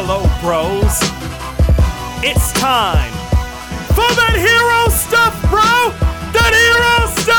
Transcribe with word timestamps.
Hello, 0.00 0.22
bros. 0.40 0.94
It's 2.22 2.52
time 2.52 3.10
for 3.88 4.06
that 4.14 4.36
hero 4.38 4.88
stuff, 4.94 5.34
bro. 5.50 5.90
That 6.32 6.54
hero 6.54 7.10
stuff. 7.20 7.34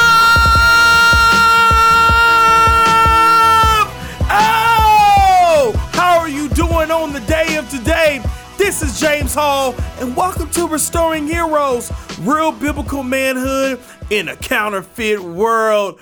Oh, 4.29 5.71
how 5.93 6.19
are 6.19 6.27
you 6.27 6.49
doing 6.49 6.91
on 6.91 7.13
the 7.13 7.21
day 7.21 7.55
of 7.55 7.69
today? 7.69 8.21
This 8.57 8.81
is 8.81 8.99
James 8.99 9.33
Hall, 9.33 9.73
and 10.01 10.13
welcome 10.13 10.49
to 10.49 10.67
Restoring 10.67 11.27
Heroes, 11.27 11.89
real 12.19 12.51
biblical 12.51 13.03
manhood 13.03 13.79
in 14.09 14.27
a 14.27 14.35
counterfeit 14.35 15.21
world. 15.21 15.97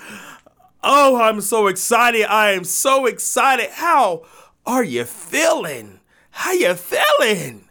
Oh, 0.82 1.20
I'm 1.22 1.40
so 1.40 1.68
excited. 1.68 2.24
I 2.24 2.50
am 2.50 2.64
so 2.64 3.06
excited. 3.06 3.70
How 3.70 4.24
are 4.66 4.82
you 4.82 5.04
feeling? 5.04 5.97
How 6.38 6.52
you 6.52 6.72
feeling? 6.76 7.68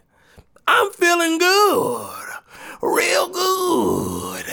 I'm 0.66 0.90
feeling 0.90 1.38
good. 1.38 2.26
Real 2.82 3.30
good. 3.30 4.44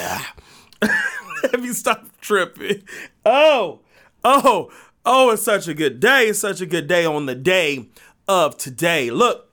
Let 1.44 1.60
me 1.60 1.74
stop 1.74 2.08
tripping. 2.22 2.84
Oh, 3.26 3.82
oh, 4.24 4.72
oh, 5.06 5.32
it's 5.32 5.44
such 5.44 5.68
a 5.68 5.74
good 5.74 6.00
day. 6.00 6.28
It's 6.28 6.40
such 6.40 6.62
a 6.62 6.66
good 6.66 6.88
day 6.88 7.06
on 7.06 7.26
the 7.26 7.36
day 7.36 7.90
of 8.26 8.56
today. 8.56 9.12
Look, 9.12 9.52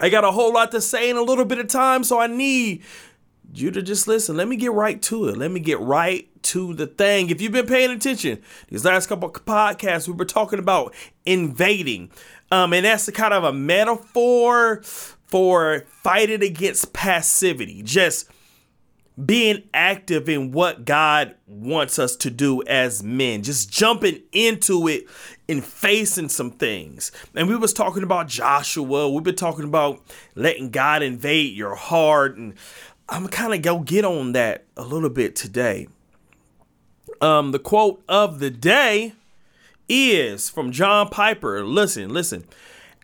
I 0.00 0.08
got 0.08 0.24
a 0.24 0.32
whole 0.32 0.52
lot 0.52 0.72
to 0.72 0.80
say 0.80 1.08
in 1.08 1.16
a 1.16 1.22
little 1.22 1.44
bit 1.44 1.58
of 1.58 1.68
time, 1.68 2.02
so 2.02 2.18
I 2.18 2.26
need 2.26 2.82
you 3.54 3.70
to 3.70 3.80
just 3.80 4.08
listen. 4.08 4.36
Let 4.36 4.48
me 4.48 4.56
get 4.56 4.72
right 4.72 5.00
to 5.02 5.28
it. 5.28 5.36
Let 5.36 5.52
me 5.52 5.60
get 5.60 5.78
right 5.78 6.28
to 6.42 6.74
the 6.74 6.88
thing. 6.88 7.30
If 7.30 7.40
you've 7.40 7.52
been 7.52 7.66
paying 7.66 7.92
attention, 7.92 8.42
these 8.68 8.84
last 8.84 9.06
couple 9.06 9.30
podcasts, 9.30 10.08
we 10.08 10.14
were 10.14 10.24
talking 10.24 10.58
about 10.58 10.94
invading. 11.24 12.10
Um, 12.52 12.74
and 12.74 12.84
that's 12.84 13.10
kind 13.10 13.32
of 13.32 13.44
a 13.44 13.52
metaphor 13.52 14.82
for 14.82 15.84
fighting 15.86 16.42
against 16.42 16.92
passivity. 16.92 17.82
Just 17.82 18.28
being 19.24 19.62
active 19.72 20.28
in 20.28 20.52
what 20.52 20.84
God 20.84 21.34
wants 21.46 21.98
us 21.98 22.14
to 22.16 22.30
do 22.30 22.62
as 22.64 23.02
men, 23.02 23.42
just 23.42 23.72
jumping 23.72 24.20
into 24.32 24.86
it 24.86 25.06
and 25.48 25.64
facing 25.64 26.28
some 26.28 26.50
things. 26.50 27.10
And 27.34 27.48
we 27.48 27.56
was 27.56 27.72
talking 27.72 28.02
about 28.02 28.28
Joshua. 28.28 29.10
We've 29.10 29.24
been 29.24 29.34
talking 29.34 29.64
about 29.64 30.02
letting 30.34 30.68
God 30.68 31.02
invade 31.02 31.56
your 31.56 31.74
heart 31.74 32.36
and 32.36 32.52
I'm 33.08 33.28
kind 33.28 33.54
of 33.54 33.62
go 33.62 33.78
get 33.78 34.04
on 34.04 34.32
that 34.32 34.66
a 34.76 34.84
little 34.84 35.10
bit 35.10 35.36
today. 35.36 35.88
Um, 37.22 37.52
the 37.52 37.58
quote 37.58 38.02
of 38.10 38.40
the 38.40 38.50
day 38.50 39.14
is 39.88 40.48
from 40.48 40.72
John 40.72 41.08
Piper. 41.08 41.64
Listen, 41.64 42.10
listen. 42.10 42.44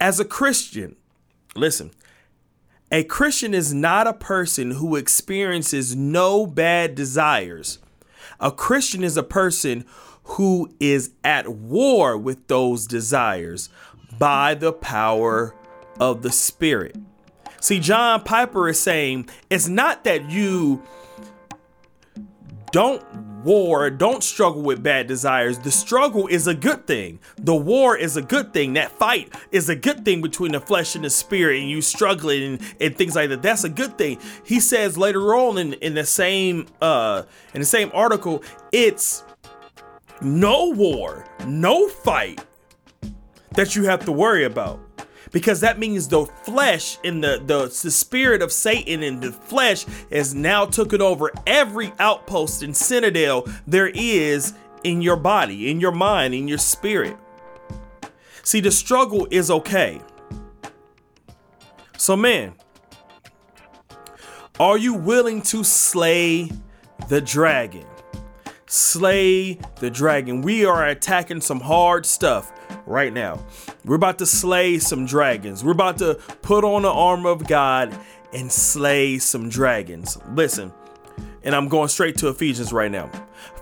As 0.01 0.21
a 0.21 0.25
Christian, 0.25 0.97
listen. 1.55 1.91
A 2.91 3.05
Christian 3.05 3.53
is 3.53 3.75
not 3.75 4.07
a 4.07 4.15
person 4.15 4.73
who 4.73 4.97
experiences 4.97 5.95
no 5.95 6.47
bad 6.47 6.95
desires. 6.95 7.79
A 8.41 8.51
Christian 8.51 9.05
is 9.05 9.17
a 9.17 9.23
person 9.23 9.85
who 10.25 10.71
is 10.81 11.11
at 11.25 11.49
war 11.49 12.17
with 12.17 12.47
those 12.49 12.87
desires 12.87 13.69
by 14.19 14.55
the 14.55 14.73
power 14.73 15.55
of 16.01 16.23
the 16.23 16.33
Spirit. 16.33 16.97
See, 17.61 17.81
John 17.81 18.23
Piper 18.23 18.69
is 18.69 18.81
saying 18.81 19.29
it's 19.51 19.69
not 19.69 20.05
that 20.05 20.31
you 20.31 20.83
don't 22.73 23.03
war, 23.45 23.89
don't 23.91 24.23
struggle 24.23 24.63
with 24.63 24.83
bad 24.83 25.07
desires. 25.07 25.59
The 25.59 25.71
struggle 25.71 26.27
is 26.27 26.47
a 26.47 26.55
good 26.55 26.87
thing. 26.87 27.21
The 27.37 27.55
war 27.55 27.97
is 27.97 28.17
a 28.17 28.23
good 28.23 28.53
thing. 28.53 28.75
That 28.75 28.91
fight 28.91 29.35
is 29.51 29.69
a 29.69 29.77
good 29.77 30.05
thing 30.05 30.21
between 30.21 30.53
the 30.53 30.61
flesh 30.61 30.95
and 30.95 31.05
the 31.05 31.11
spirit, 31.11 31.61
and 31.61 31.71
you 31.71 31.81
struggling 31.81 32.43
and, 32.43 32.75
and 32.81 32.97
things 32.97 33.17
like 33.17 33.31
that. 33.31 33.43
That's 33.43 33.65
a 33.65 33.69
good 33.69 33.97
thing. 33.97 34.19
He 34.45 34.61
says 34.61 34.99
later 34.99 35.35
on 35.35 35.59
in, 35.59 35.75
in 35.75 35.95
the 35.95 36.05
same 36.05 36.67
uh 36.81 37.25
in 37.55 37.61
the 37.61 37.67
same 37.67 37.91
article, 37.95 38.43
it's 38.73 39.25
no 40.21 40.71
war, 40.71 41.25
no 41.47 41.89
fight 41.89 42.45
that 43.53 43.77
you 43.77 43.85
have 43.85 44.05
to 44.05 44.13
worry 44.13 44.45
about 44.45 44.81
because 45.31 45.61
that 45.61 45.79
means 45.79 46.09
the 46.09 46.25
flesh 46.25 46.99
and 47.05 47.23
the, 47.23 47.43
the, 47.45 47.65
the 47.65 47.91
spirit 47.91 48.43
of 48.43 48.53
Satan 48.53 49.03
and 49.03 49.23
the 49.23 49.33
flesh 49.33 49.85
has 50.11 50.35
now 50.35 50.65
taken 50.65 51.03
over 51.03 51.31
every 51.47 51.93
outpost 51.99 52.63
and 52.63 52.77
citadel 52.77 53.47
there 53.67 53.89
is 53.89 54.55
in 54.85 55.03
your 55.03 55.17
body, 55.17 55.71
in 55.71 55.81
your 55.81 55.93
mind, 55.93 56.35
in 56.35 56.49
your 56.49 56.59
spirit. 56.59 57.17
See, 58.43 58.61
the 58.61 58.71
struggle 58.71 59.27
is 59.31 59.51
okay. 59.51 60.01
So, 61.99 62.17
man, 62.17 62.55
are 64.61 64.79
you 64.79 64.95
willing 64.95 65.43
to 65.43 65.63
slay 65.65 66.51
the 67.09 67.21
dragon? 67.21 67.85
Slay 68.67 69.59
the 69.81 69.91
dragon. 69.91 70.43
We 70.43 70.65
are 70.65 70.87
attacking 70.87 71.41
some 71.41 71.61
hard 71.61 72.07
stuff 72.07 72.53
right 72.89 73.13
now. 73.13 73.45
We're 73.85 73.97
about 73.97 74.19
to 74.19 74.27
slay 74.27 74.79
some 74.79 75.07
dragons. 75.07 75.63
We're 75.63 75.73
about 75.73 75.99
to 75.99 76.15
put 76.43 76.65
on 76.65 76.83
the 76.83 76.91
armor 76.91 77.31
of 77.31 77.47
God 77.47 77.97
and 78.33 78.51
slay 78.51 79.19
some 79.19 79.49
dragons. 79.49 80.19
Listen, 80.35 80.73
and 81.43 81.55
I'm 81.55 81.69
going 81.69 81.89
straight 81.89 82.17
to 82.19 82.29
Ephesians 82.29 82.73
right 82.73 82.91
now. 82.91 83.11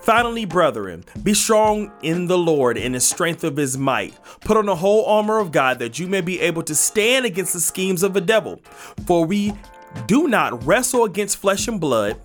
Finally, 0.01 0.45
brethren, 0.45 1.03
be 1.23 1.33
strong 1.33 1.91
in 2.01 2.27
the 2.27 2.37
Lord 2.37 2.77
and 2.77 2.95
the 2.95 2.99
strength 2.99 3.43
of 3.43 3.57
his 3.57 3.77
might. 3.77 4.17
Put 4.41 4.57
on 4.57 4.65
the 4.65 4.75
whole 4.75 5.05
armor 5.05 5.39
of 5.39 5.51
God 5.51 5.79
that 5.79 5.99
you 5.99 6.07
may 6.07 6.21
be 6.21 6.39
able 6.39 6.63
to 6.63 6.75
stand 6.75 7.25
against 7.25 7.53
the 7.53 7.59
schemes 7.59 8.03
of 8.03 8.13
the 8.13 8.21
devil. 8.21 8.61
For 9.05 9.25
we 9.25 9.53
do 10.05 10.27
not 10.27 10.65
wrestle 10.65 11.03
against 11.03 11.37
flesh 11.37 11.67
and 11.67 11.79
blood 11.79 12.19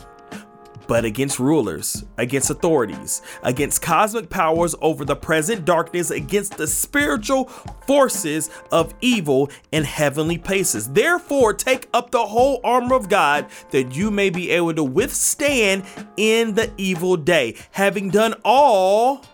but 0.87 1.05
against 1.05 1.39
rulers, 1.39 2.05
against 2.19 2.51
authorities, 2.51 3.23
against 3.43 3.83
cosmic 3.83 4.29
powers 4.31 4.75
over 4.81 5.05
the 5.05 5.17
present 5.17 5.65
darkness, 5.65 6.11
against 6.11 6.57
the 6.57 6.67
spiritual 6.67 7.45
forces 7.87 8.51
of 8.71 8.95
evil 9.01 9.51
in 9.71 9.85
heavenly 9.85 10.39
places. 10.39 10.89
Therefore, 10.93 11.55
take 11.55 11.89
up 11.95 12.11
the 12.11 12.27
whole 12.27 12.61
armor 12.65 12.95
of 12.95 13.09
God 13.09 13.47
that 13.71 13.95
you 13.95 14.11
may 14.11 14.31
be 14.31 14.51
able 14.51 14.75
to 14.75 14.85
withstand 14.85 15.85
in 16.17 16.55
the 16.55 16.71
evil 16.77 17.17
day, 17.17 17.57
having 17.71 18.11
done 18.11 18.35
all 18.45 19.25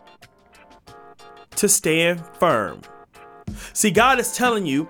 to 1.56 1.68
stand 1.68 2.24
firm. 2.38 2.82
See, 3.72 3.90
God 3.90 4.18
is 4.20 4.34
telling 4.34 4.66
you 4.66 4.88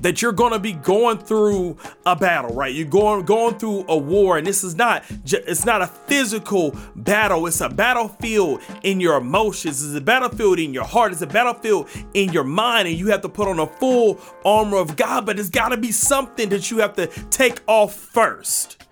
that 0.00 0.22
you're 0.22 0.32
going 0.32 0.52
to 0.52 0.58
be 0.58 0.72
going 0.72 1.18
through 1.18 1.76
a 2.06 2.14
battle, 2.14 2.54
right? 2.54 2.74
You're 2.74 2.86
going 2.86 3.24
going 3.24 3.58
through 3.58 3.84
a 3.88 3.96
war, 3.96 4.38
and 4.38 4.46
this 4.46 4.62
is 4.64 4.74
not 4.74 5.04
it's 5.24 5.64
not 5.64 5.82
a 5.82 5.86
physical 5.86 6.76
battle. 6.96 7.46
It's 7.46 7.60
a 7.60 7.68
battlefield 7.68 8.62
in 8.82 9.00
your 9.00 9.16
emotions. 9.16 9.84
It's 9.84 9.96
a 9.96 10.00
battlefield 10.00 10.58
in 10.58 10.72
your 10.72 10.84
heart. 10.84 11.12
It's 11.12 11.22
a 11.22 11.26
battlefield 11.26 11.88
in 12.14 12.32
your 12.32 12.44
mind, 12.44 12.88
and 12.88 12.96
you 12.96 13.08
have 13.08 13.22
to 13.22 13.28
put 13.28 13.48
on 13.48 13.58
a 13.58 13.66
full 13.66 14.20
armor 14.44 14.78
of 14.78 14.96
God. 14.96 15.26
But 15.26 15.38
it's 15.38 15.50
got 15.50 15.70
to 15.70 15.76
be 15.76 15.92
something 15.92 16.48
that 16.50 16.70
you 16.70 16.78
have 16.78 16.94
to 16.94 17.06
take 17.30 17.60
off 17.66 17.94
first. 17.94 18.84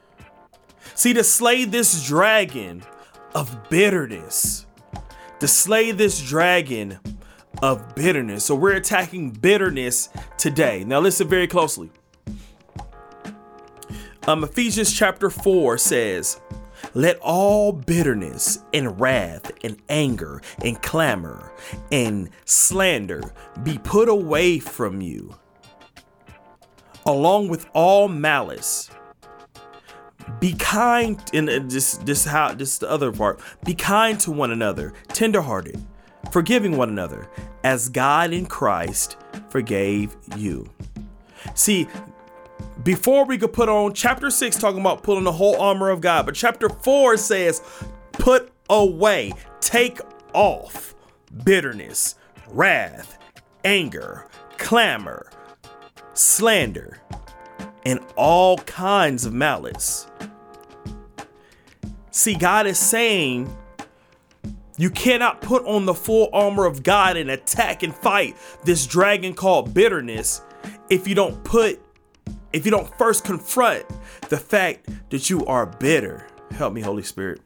See, 0.95 1.13
to 1.13 1.25
slay 1.25 1.65
this 1.65 2.07
dragon 2.07 2.83
of 3.35 3.69
bitterness, 3.69 4.67
to 5.41 5.49
slay 5.49 5.93
this 5.93 6.27
dragon 6.27 6.99
of 7.63 7.95
bitterness. 7.95 8.45
So 8.45 8.55
we're 8.55 8.77
attacking 8.77 9.31
bitterness 9.31 10.09
today. 10.37 10.85
Now 10.85 11.01
listen 11.01 11.29
very 11.29 11.47
closely. 11.47 11.91
Um, 14.27 14.43
Ephesians 14.43 14.93
chapter 14.93 15.31
4 15.31 15.79
says, 15.79 16.41
Let 16.95 17.19
all 17.21 17.73
bitterness 17.73 18.59
and 18.75 19.01
wrath 19.01 19.53
and 19.63 19.81
anger 19.89 20.43
and 20.65 20.81
clamor 20.83 21.53
and 21.93 22.31
slander 22.45 23.23
be 23.63 23.79
put 23.79 24.09
away 24.09 24.59
from 24.59 25.01
you, 25.01 25.37
along 27.05 27.49
with 27.49 27.69
all 27.73 28.09
malice. 28.09 28.91
Be 30.41 30.55
kind, 30.55 31.23
and 31.33 31.49
this 31.71 31.99
this 31.99 32.25
how 32.25 32.53
this 32.53 32.79
the 32.79 32.91
other 32.91 33.13
part. 33.13 33.41
Be 33.65 33.75
kind 33.75 34.19
to 34.21 34.33
one 34.33 34.51
another, 34.51 34.93
tenderhearted 35.09 35.81
forgiving 36.33 36.77
one 36.77 36.89
another 36.89 37.29
as 37.65 37.89
God 37.89 38.33
in 38.33 38.47
Christ 38.47 39.17
forgave 39.49 40.17
you. 40.37 40.69
See, 41.55 41.89
before 42.83 43.25
we 43.25 43.39
could 43.39 43.53
put 43.53 43.69
on 43.69 43.95
chapter 43.95 44.31
6 44.31 44.57
talking 44.59 44.81
about 44.81 45.03
pulling 45.03 45.25
the 45.25 45.33
whole 45.33 45.61
armor 45.61 45.91
of 45.91 46.01
God, 46.01 46.27
but 46.27 46.35
chapter 46.35 46.69
4 46.69 47.17
says 47.17 47.63
put 48.13 48.53
away, 48.69 49.33
take 49.61 50.01
off 50.33 50.95
bitterness, 51.45 52.15
wrath, 52.49 53.19
anger, 53.65 54.27
clamor, 54.59 55.31
slander, 56.15 57.01
and 57.85 58.01
all 58.17 58.59
kinds 58.59 59.25
of 59.25 59.33
malice. 59.33 60.07
See, 62.11 62.35
God 62.35 62.67
is 62.67 62.79
saying 62.79 63.55
You 64.79 64.91
cannot 64.91 65.41
put 65.41 65.65
on 65.65 65.87
the 65.87 65.95
full 65.95 66.29
armor 66.33 66.67
of 66.67 66.83
God 66.83 67.17
and 67.17 67.31
attack 67.31 67.83
and 67.83 67.95
fight 67.95 68.37
this 68.65 68.87
dragon 68.87 69.33
called 69.33 69.73
bitterness 69.73 70.43
if 70.91 71.09
you 71.09 71.15
don't 71.15 71.43
put, 71.45 71.81
if 72.53 72.65
you 72.65 72.71
don't 72.71 72.93
first 72.99 73.25
confront 73.25 73.85
the 74.29 74.37
fact 74.37 74.89
that 75.11 75.31
you 75.31 75.47
are 75.47 75.67
bitter. 75.67 76.27
Help 76.51 76.73
me, 76.73 76.81
Holy 76.81 77.03
Spirit. 77.03 77.41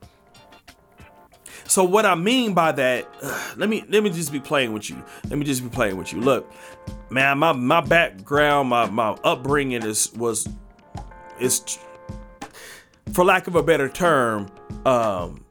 So 1.64 1.84
what 1.84 2.04
I 2.04 2.16
mean 2.16 2.52
by 2.52 2.72
that, 2.72 3.08
let 3.56 3.68
me 3.68 3.84
let 3.88 4.02
me 4.02 4.10
just 4.10 4.32
be 4.32 4.40
playing 4.40 4.72
with 4.72 4.90
you. 4.90 5.02
Let 5.28 5.38
me 5.38 5.44
just 5.44 5.62
be 5.62 5.68
playing 5.68 5.96
with 5.96 6.12
you. 6.12 6.20
Look, 6.20 6.50
man, 7.10 7.38
my 7.38 7.52
my 7.52 7.80
background, 7.80 8.70
my 8.70 8.86
my 8.90 9.10
upbringing 9.22 9.84
is 9.84 10.12
was 10.14 10.48
is 11.38 11.78
for 13.12 13.24
lack 13.24 13.46
of 13.46 13.54
a 13.54 13.62
better 13.62 13.88
term, 13.88 14.50
um, 14.84 15.44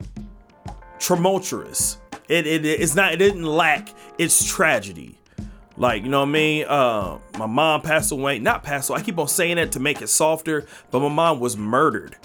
tumultuous. 0.99 1.97
It, 2.27 2.45
it 2.45 2.65
it's 2.65 2.95
not 2.95 3.13
it 3.13 3.17
didn't 3.17 3.43
lack 3.43 3.89
its 4.17 4.45
tragedy. 4.45 5.17
Like, 5.77 6.03
you 6.03 6.09
know 6.09 6.19
what 6.19 6.29
I 6.29 6.31
mean? 6.31 6.65
Uh, 6.67 7.19
my 7.37 7.45
mom 7.45 7.81
passed 7.81 8.11
away. 8.11 8.37
Not 8.39 8.63
passed 8.63 8.89
away. 8.89 8.99
I 8.99 9.03
keep 9.03 9.17
on 9.17 9.29
saying 9.29 9.55
that 9.55 9.71
to 9.71 9.79
make 9.79 10.01
it 10.01 10.07
softer, 10.07 10.67
but 10.91 10.99
my 10.99 11.07
mom 11.07 11.39
was 11.39 11.55
murdered 11.55 12.17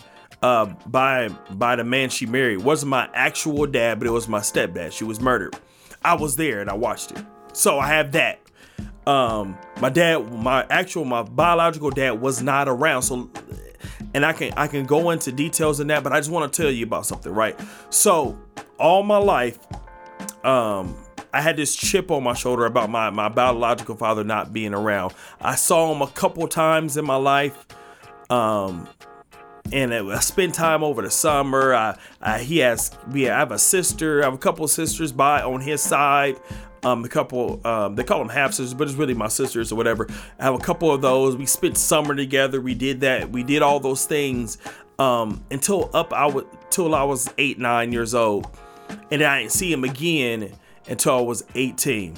uh, 0.43 0.67
by 0.87 1.29
by 1.51 1.77
the 1.77 1.85
man 1.85 2.11
she 2.11 2.27
married. 2.27 2.61
It 2.61 2.65
wasn't 2.65 2.91
my 2.91 3.09
actual 3.15 3.67
dad, 3.67 3.99
but 3.99 4.09
it 4.09 4.11
was 4.11 4.29
my 4.29 4.41
stepdad. 4.41 4.93
She 4.93 5.05
was 5.05 5.21
murdered. 5.21 5.57
I 6.05 6.15
was 6.15 6.37
there 6.37 6.61
and 6.61 6.69
I 6.69 6.75
watched 6.75 7.13
it. 7.13 7.25
So 7.53 7.79
I 7.79 7.89
have 7.89 8.13
that. 8.13 8.41
Um, 9.07 9.57
my 9.81 9.91
dad, 9.91 10.33
my 10.33 10.67
actual, 10.69 11.05
my 11.05 11.23
biological 11.23 11.91
dad 11.91 12.21
was 12.21 12.43
not 12.43 12.69
around. 12.69 13.03
So 13.03 13.31
and 14.15 14.25
I 14.25 14.33
can 14.33 14.53
I 14.57 14.67
can 14.67 14.87
go 14.87 15.11
into 15.11 15.33
details 15.33 15.81
in 15.81 15.89
that, 15.89 16.03
but 16.03 16.13
I 16.13 16.19
just 16.21 16.31
want 16.31 16.53
to 16.53 16.63
tell 16.63 16.71
you 16.71 16.85
about 16.85 17.07
something, 17.07 17.33
right? 17.33 17.59
So 17.91 18.39
all 18.79 19.03
my 19.03 19.19
life, 19.19 19.59
um, 20.45 20.97
I 21.33 21.41
had 21.41 21.57
this 21.57 21.75
chip 21.75 22.11
on 22.11 22.23
my 22.23 22.35
shoulder 22.35 22.67
about 22.67 22.91
my 22.91 23.11
my 23.11 23.29
biological 23.29 23.97
father 23.97 24.25
not 24.25 24.53
being 24.53 24.75
around. 24.75 25.15
I 25.41 25.57
saw 25.57 25.93
him 25.93 26.03
a 26.03 26.07
couple 26.09 26.47
times 26.49 26.97
in 26.97 27.05
my 27.05 27.17
life, 27.17 27.67
um, 28.31 28.89
and 29.73 29.93
I 29.93 30.21
spent 30.21 30.55
time 30.55 30.85
over 30.85 31.03
the 31.03 31.11
summer. 31.11 31.75
I, 31.75 31.99
I 32.21 32.39
he 32.39 32.59
has 32.59 32.97
we 33.11 33.29
I 33.29 33.39
have 33.39 33.53
a 33.53 33.59
sister. 33.59 34.23
I 34.23 34.27
have 34.27 34.35
a 34.35 34.39
couple 34.39 34.67
sisters 34.69 35.13
by 35.13 35.43
on 35.43 35.61
his 35.61 35.81
side 35.81 36.37
um, 36.85 37.05
a 37.05 37.09
couple, 37.09 37.61
um, 37.67 37.95
they 37.95 38.05
call 38.05 38.19
them 38.19 38.29
half 38.29 38.53
sisters, 38.53 38.75
but 38.75 38.87
it's 38.87 38.97
really 38.97 39.15
my 39.15 39.29
sisters 39.29 39.73
or 39.73 39.77
whatever. 39.77 40.07
I 40.39 40.45
have 40.45 40.55
a 40.55 40.59
couple 40.59 40.91
of 40.91 41.01
those. 41.01 41.37
We 41.37 41.47
spent 41.47 41.79
summer 41.79 42.15
together. 42.15 42.61
We 42.61 42.75
did 42.75 43.01
that. 43.01 43.31
We 43.31 43.43
did 43.43 43.63
all 43.63 43.81
those 43.81 44.05
things 44.05 44.59
um, 44.99 45.45
until 45.51 45.91
up 45.95 46.13
I 46.13 46.27
would 46.27 46.47
till 46.71 46.95
I 46.95 47.03
was 47.03 47.33
eight, 47.39 47.59
nine 47.59 47.93
years 47.93 48.15
old, 48.15 48.47
and 49.11 49.23
I 49.23 49.41
didn't 49.41 49.53
see 49.53 49.73
him 49.73 49.85
again 49.85 50.53
until 50.89 51.19
I 51.19 51.21
was 51.21 51.45
18. 51.55 52.17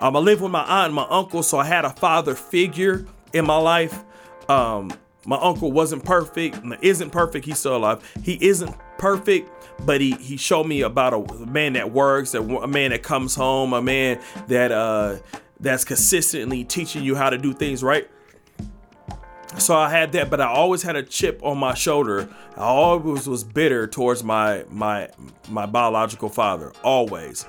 Um, 0.00 0.16
I 0.16 0.18
lived 0.18 0.42
with 0.42 0.50
my 0.50 0.62
aunt 0.62 0.86
and 0.86 0.94
my 0.94 1.06
uncle, 1.08 1.42
so 1.42 1.58
I 1.58 1.64
had 1.64 1.84
a 1.84 1.90
father 1.90 2.34
figure 2.34 3.06
in 3.32 3.46
my 3.46 3.56
life. 3.56 4.04
Um, 4.48 4.92
my 5.26 5.38
uncle 5.40 5.72
wasn't 5.72 6.04
perfect, 6.04 6.58
isn't 6.82 7.10
perfect. 7.10 7.46
He's 7.46 7.58
still 7.58 7.76
alive. 7.76 8.14
He 8.22 8.38
isn't 8.44 8.74
perfect, 8.98 9.50
but 9.86 10.00
he 10.00 10.12
he 10.12 10.36
showed 10.36 10.66
me 10.66 10.82
about 10.82 11.14
a 11.14 11.46
man 11.46 11.74
that 11.74 11.92
works, 11.92 12.34
a, 12.34 12.42
a 12.42 12.66
man 12.66 12.90
that 12.90 13.02
comes 13.02 13.34
home, 13.34 13.72
a 13.72 13.80
man 13.80 14.20
that 14.48 14.70
uh 14.70 15.16
that's 15.60 15.84
consistently 15.84 16.64
teaching 16.64 17.02
you 17.02 17.14
how 17.14 17.30
to 17.30 17.38
do 17.38 17.52
things 17.54 17.82
right. 17.82 18.08
So 19.58 19.76
I 19.76 19.88
had 19.88 20.12
that, 20.12 20.30
but 20.30 20.40
I 20.40 20.46
always 20.46 20.82
had 20.82 20.96
a 20.96 21.02
chip 21.02 21.40
on 21.42 21.58
my 21.58 21.74
shoulder. 21.74 22.28
I 22.56 22.64
always 22.64 23.26
was 23.26 23.44
bitter 23.44 23.86
towards 23.86 24.22
my 24.22 24.64
my 24.68 25.08
my 25.48 25.66
biological 25.66 26.28
father, 26.28 26.72
always. 26.82 27.46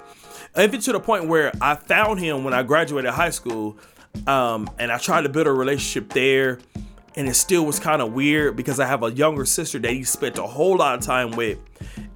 Even 0.58 0.80
to 0.82 0.94
the 0.94 1.00
point 1.00 1.28
where 1.28 1.52
I 1.60 1.76
found 1.76 2.20
him 2.20 2.44
when 2.44 2.54
I 2.54 2.64
graduated 2.64 3.12
high 3.12 3.32
school, 3.32 3.78
um, 4.28 4.70
and 4.80 4.92
I 4.92 4.98
tried 4.98 5.24
to 5.24 5.30
build 5.30 5.48
a 5.48 5.52
relationship 5.52 6.14
there 6.14 6.60
and 7.16 7.28
it 7.28 7.36
still 7.36 7.66
was 7.66 7.80
kind 7.80 8.02
of 8.02 8.14
weird 8.14 8.56
because 8.56 8.80
I 8.80 8.86
have 8.86 9.04
a 9.04 9.12
younger 9.12 9.46
sister 9.46 9.80
that 9.80 9.92
he 9.92 10.04
spent 10.04 10.38
a 10.38 10.44
whole 10.44 10.78
lot 10.78 10.96
of 10.96 11.02
time 11.02 11.32
with, 11.32 11.60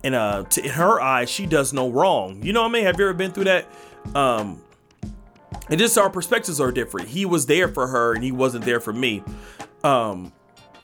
and 0.03 0.13
uh, 0.13 0.44
to, 0.44 0.63
in 0.63 0.71
her 0.71 1.00
eyes, 1.01 1.30
she 1.30 1.45
does 1.45 1.74
no 1.74 1.89
wrong. 1.89 2.44
You 2.44 2.53
know 2.53 2.62
what 2.63 2.69
I 2.69 2.74
mean? 2.74 2.83
Have 2.83 3.00
you 3.00 3.06
ever 3.06 3.13
been 3.13 3.31
through 3.31 3.45
that? 3.45 3.68
Um, 4.13 4.62
and 5.69 5.80
just 5.80 5.97
our 5.97 6.09
perspectives 6.09 6.59
are 6.59 6.71
different. 6.71 7.09
He 7.09 7.25
was 7.25 7.45
there 7.45 7.68
for 7.68 7.88
her, 7.88 8.13
and 8.13 8.24
he 8.24 8.31
wasn't 8.31 8.65
there 8.65 8.80
for 8.80 8.91
me. 8.91 9.24
Um, 9.83 10.33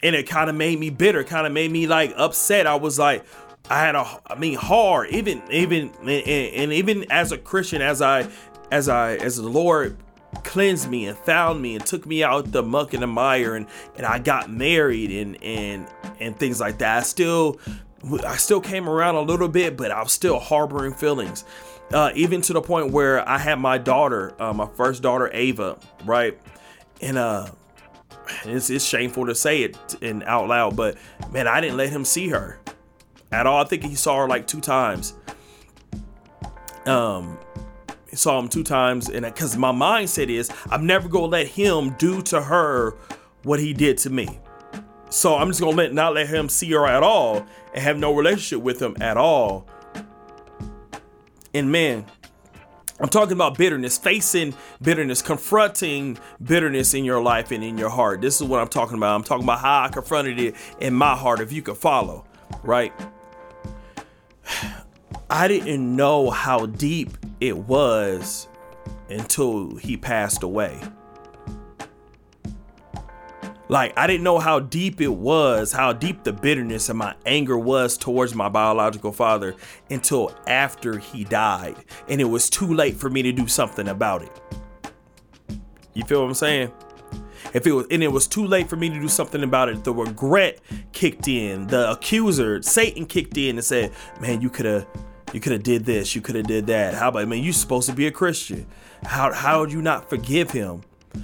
and 0.03 0.15
it 0.15 0.27
kind 0.27 0.49
of 0.49 0.55
made 0.55 0.79
me 0.79 0.89
bitter. 0.89 1.23
Kind 1.23 1.47
of 1.47 1.53
made 1.53 1.71
me 1.71 1.87
like 1.87 2.13
upset. 2.15 2.67
I 2.67 2.75
was 2.75 2.99
like, 2.99 3.25
I 3.69 3.79
had 3.79 3.95
a, 3.95 4.05
I 4.27 4.35
mean, 4.35 4.57
hard. 4.57 5.09
Even, 5.09 5.41
even, 5.51 5.91
and, 6.01 6.09
and 6.09 6.73
even 6.73 7.11
as 7.11 7.31
a 7.31 7.37
Christian, 7.37 7.81
as 7.81 8.01
I, 8.01 8.27
as 8.71 8.89
I, 8.89 9.15
as 9.15 9.37
the 9.37 9.49
Lord 9.49 9.97
cleansed 10.43 10.89
me 10.89 11.07
and 11.07 11.17
found 11.17 11.61
me 11.61 11.75
and 11.75 11.85
took 11.85 12.05
me 12.05 12.23
out 12.23 12.51
the 12.51 12.61
muck 12.61 12.93
and 12.93 13.01
the 13.01 13.07
mire 13.07 13.55
and 13.55 13.67
and 13.95 14.05
I 14.05 14.19
got 14.19 14.49
married 14.49 15.11
and 15.11 15.41
and 15.41 15.87
and 16.19 16.37
things 16.37 16.59
like 16.59 16.79
that. 16.79 16.97
I 16.97 17.01
still 17.01 17.59
I 18.25 18.35
still 18.35 18.61
came 18.61 18.87
around 18.87 19.15
a 19.15 19.21
little 19.21 19.47
bit, 19.47 19.77
but 19.77 19.91
I 19.91 20.03
was 20.03 20.11
still 20.11 20.39
harboring 20.39 20.93
feelings. 20.93 21.43
Uh, 21.93 22.11
even 22.15 22.41
to 22.41 22.53
the 22.53 22.61
point 22.61 22.91
where 22.91 23.27
I 23.27 23.37
had 23.37 23.59
my 23.59 23.77
daughter, 23.77 24.33
uh, 24.41 24.53
my 24.53 24.67
first 24.75 25.03
daughter 25.03 25.29
Ava, 25.31 25.77
right, 26.03 26.37
and 26.99 27.17
uh, 27.17 27.49
it's, 28.45 28.69
it's 28.69 28.85
shameful 28.85 29.25
to 29.27 29.35
say 29.35 29.63
it 29.63 29.77
and 30.01 30.23
out 30.23 30.47
loud, 30.47 30.75
but 30.75 30.97
man, 31.31 31.47
I 31.47 31.61
didn't 31.61 31.77
let 31.77 31.89
him 31.89 32.05
see 32.05 32.29
her 32.29 32.59
at 33.31 33.47
all. 33.47 33.61
I 33.61 33.65
think 33.65 33.83
he 33.83 33.95
saw 33.95 34.17
her 34.21 34.27
like 34.27 34.47
two 34.47 34.61
times. 34.61 35.15
Um, 36.85 37.37
he 38.09 38.15
saw 38.15 38.39
him 38.39 38.47
two 38.47 38.63
times, 38.63 39.09
and 39.09 39.25
because 39.25 39.57
my 39.57 39.71
mindset 39.71 40.29
is 40.29 40.51
I'm 40.69 40.85
never 40.85 41.09
gonna 41.09 41.25
let 41.25 41.47
him 41.47 41.95
do 41.97 42.21
to 42.23 42.41
her 42.41 42.91
what 43.43 43.59
he 43.59 43.73
did 43.73 43.97
to 43.99 44.09
me. 44.09 44.39
So 45.09 45.35
I'm 45.35 45.49
just 45.49 45.59
gonna 45.59 45.75
let 45.75 45.93
not 45.93 46.13
let 46.13 46.27
him 46.27 46.49
see 46.49 46.71
her 46.71 46.85
at 46.85 47.03
all 47.03 47.45
and 47.73 47.83
have 47.83 47.97
no 47.97 48.13
relationship 48.13 48.61
with 48.63 48.81
him 48.81 48.95
at 49.01 49.17
all. 49.17 49.67
And 51.53 51.71
man, 51.71 52.05
I'm 52.97 53.09
talking 53.09 53.33
about 53.33 53.57
bitterness, 53.57 53.97
facing 53.97 54.55
bitterness, 54.81 55.21
confronting 55.21 56.17
bitterness 56.41 56.93
in 56.93 57.03
your 57.03 57.21
life 57.21 57.51
and 57.51 57.61
in 57.61 57.77
your 57.77 57.89
heart. 57.89 58.21
This 58.21 58.39
is 58.39 58.47
what 58.47 58.61
I'm 58.61 58.69
talking 58.69 58.95
about. 58.95 59.15
I'm 59.15 59.23
talking 59.23 59.43
about 59.43 59.59
how 59.59 59.83
I 59.83 59.89
confronted 59.89 60.39
it 60.39 60.55
in 60.79 60.93
my 60.93 61.13
heart, 61.15 61.41
if 61.41 61.51
you 61.51 61.61
could 61.61 61.75
follow, 61.75 62.25
right? 62.63 62.93
I 65.29 65.47
didn't 65.47 65.95
know 65.95 66.29
how 66.29 66.67
deep 66.67 67.09
it 67.41 67.57
was 67.57 68.47
until 69.09 69.75
he 69.75 69.97
passed 69.97 70.43
away. 70.43 70.79
Like, 73.67 73.97
I 73.97 74.05
didn't 74.07 74.23
know 74.23 74.39
how 74.39 74.59
deep 74.59 75.01
it 75.01 75.13
was, 75.13 75.71
how 75.71 75.93
deep 75.93 76.23
the 76.23 76.33
bitterness 76.33 76.89
and 76.89 76.99
my 76.99 77.15
anger 77.25 77.57
was 77.57 77.97
towards 77.97 78.35
my 78.35 78.49
biological 78.49 79.11
father 79.11 79.55
until 79.89 80.35
after 80.47 80.99
he 80.99 81.23
died. 81.23 81.75
And 82.07 82.21
it 82.21 82.25
was 82.25 82.49
too 82.49 82.73
late 82.73 82.95
for 82.95 83.09
me 83.09 83.23
to 83.23 83.31
do 83.31 83.47
something 83.47 83.87
about 83.87 84.21
it. 84.21 84.41
You 85.93 86.03
feel 86.03 86.21
what 86.21 86.27
I'm 86.27 86.33
saying? 86.35 86.71
If 87.53 87.65
it 87.65 87.71
was 87.71 87.85
and 87.89 88.03
it 88.03 88.11
was 88.11 88.27
too 88.27 88.45
late 88.45 88.67
for 88.67 88.75
me 88.75 88.89
to 88.89 88.99
do 88.99 89.07
something 89.07 89.41
about 89.41 89.69
it, 89.69 89.83
the 89.83 89.93
regret 89.93 90.59
kicked 90.91 91.27
in. 91.27 91.67
The 91.67 91.91
accuser, 91.91 92.61
Satan 92.61 93.05
kicked 93.05 93.37
in 93.37 93.55
and 93.55 93.63
said, 93.63 93.93
"Man, 94.19 94.41
you 94.41 94.49
could 94.49 94.65
have 94.65 94.87
you 95.35 95.39
could 95.39 95.51
have 95.51 95.63
did 95.63 95.85
this. 95.85 96.15
You 96.15 96.21
could 96.21 96.35
have 96.35 96.47
did 96.47 96.67
that. 96.67 96.93
How 96.93 97.09
about, 97.09 97.23
I 97.23 97.25
mean, 97.25 97.43
you're 97.43 97.51
supposed 97.53 97.89
to 97.89 97.95
be 97.95 98.07
a 98.07 98.11
Christian. 98.11 98.65
How, 99.03 99.33
how 99.33 99.65
did 99.65 99.73
you 99.73 99.81
not 99.81 100.09
forgive 100.09 100.51
him? 100.51 100.81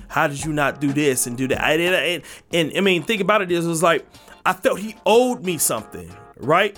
How 0.07 0.27
did 0.27 0.43
you 0.43 0.53
not 0.53 0.81
do 0.81 0.91
this 0.93 1.27
and 1.27 1.37
do 1.37 1.47
that? 1.47 1.63
I, 1.63 1.73
and, 1.73 1.95
and, 1.95 2.23
and 2.53 2.77
I 2.77 2.81
mean, 2.81 3.03
think 3.03 3.21
about 3.21 3.41
it. 3.41 3.51
Is 3.51 3.67
was 3.67 3.83
like, 3.83 4.05
I 4.45 4.53
felt 4.53 4.79
he 4.79 4.95
owed 5.05 5.43
me 5.43 5.57
something, 5.57 6.11
right? 6.37 6.77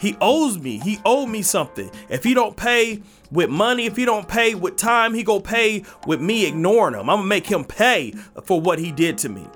He 0.00 0.16
owes 0.20 0.58
me. 0.58 0.78
He 0.78 0.98
owed 1.04 1.28
me 1.28 1.42
something. 1.42 1.90
If 2.08 2.22
he 2.22 2.34
don't 2.34 2.56
pay 2.56 3.02
with 3.30 3.50
money, 3.50 3.86
if 3.86 3.96
he 3.96 4.04
don't 4.04 4.28
pay 4.28 4.54
with 4.54 4.76
time, 4.76 5.12
he 5.14 5.22
go 5.22 5.40
pay 5.40 5.84
with 6.06 6.20
me 6.20 6.46
ignoring 6.46 6.94
him. 6.94 7.10
I'm 7.10 7.18
gonna 7.18 7.24
make 7.24 7.46
him 7.46 7.64
pay 7.64 8.12
for 8.44 8.60
what 8.60 8.78
he 8.78 8.92
did 8.92 9.18
to 9.18 9.28
me. 9.28 9.46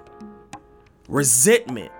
Resentment, 1.08 1.92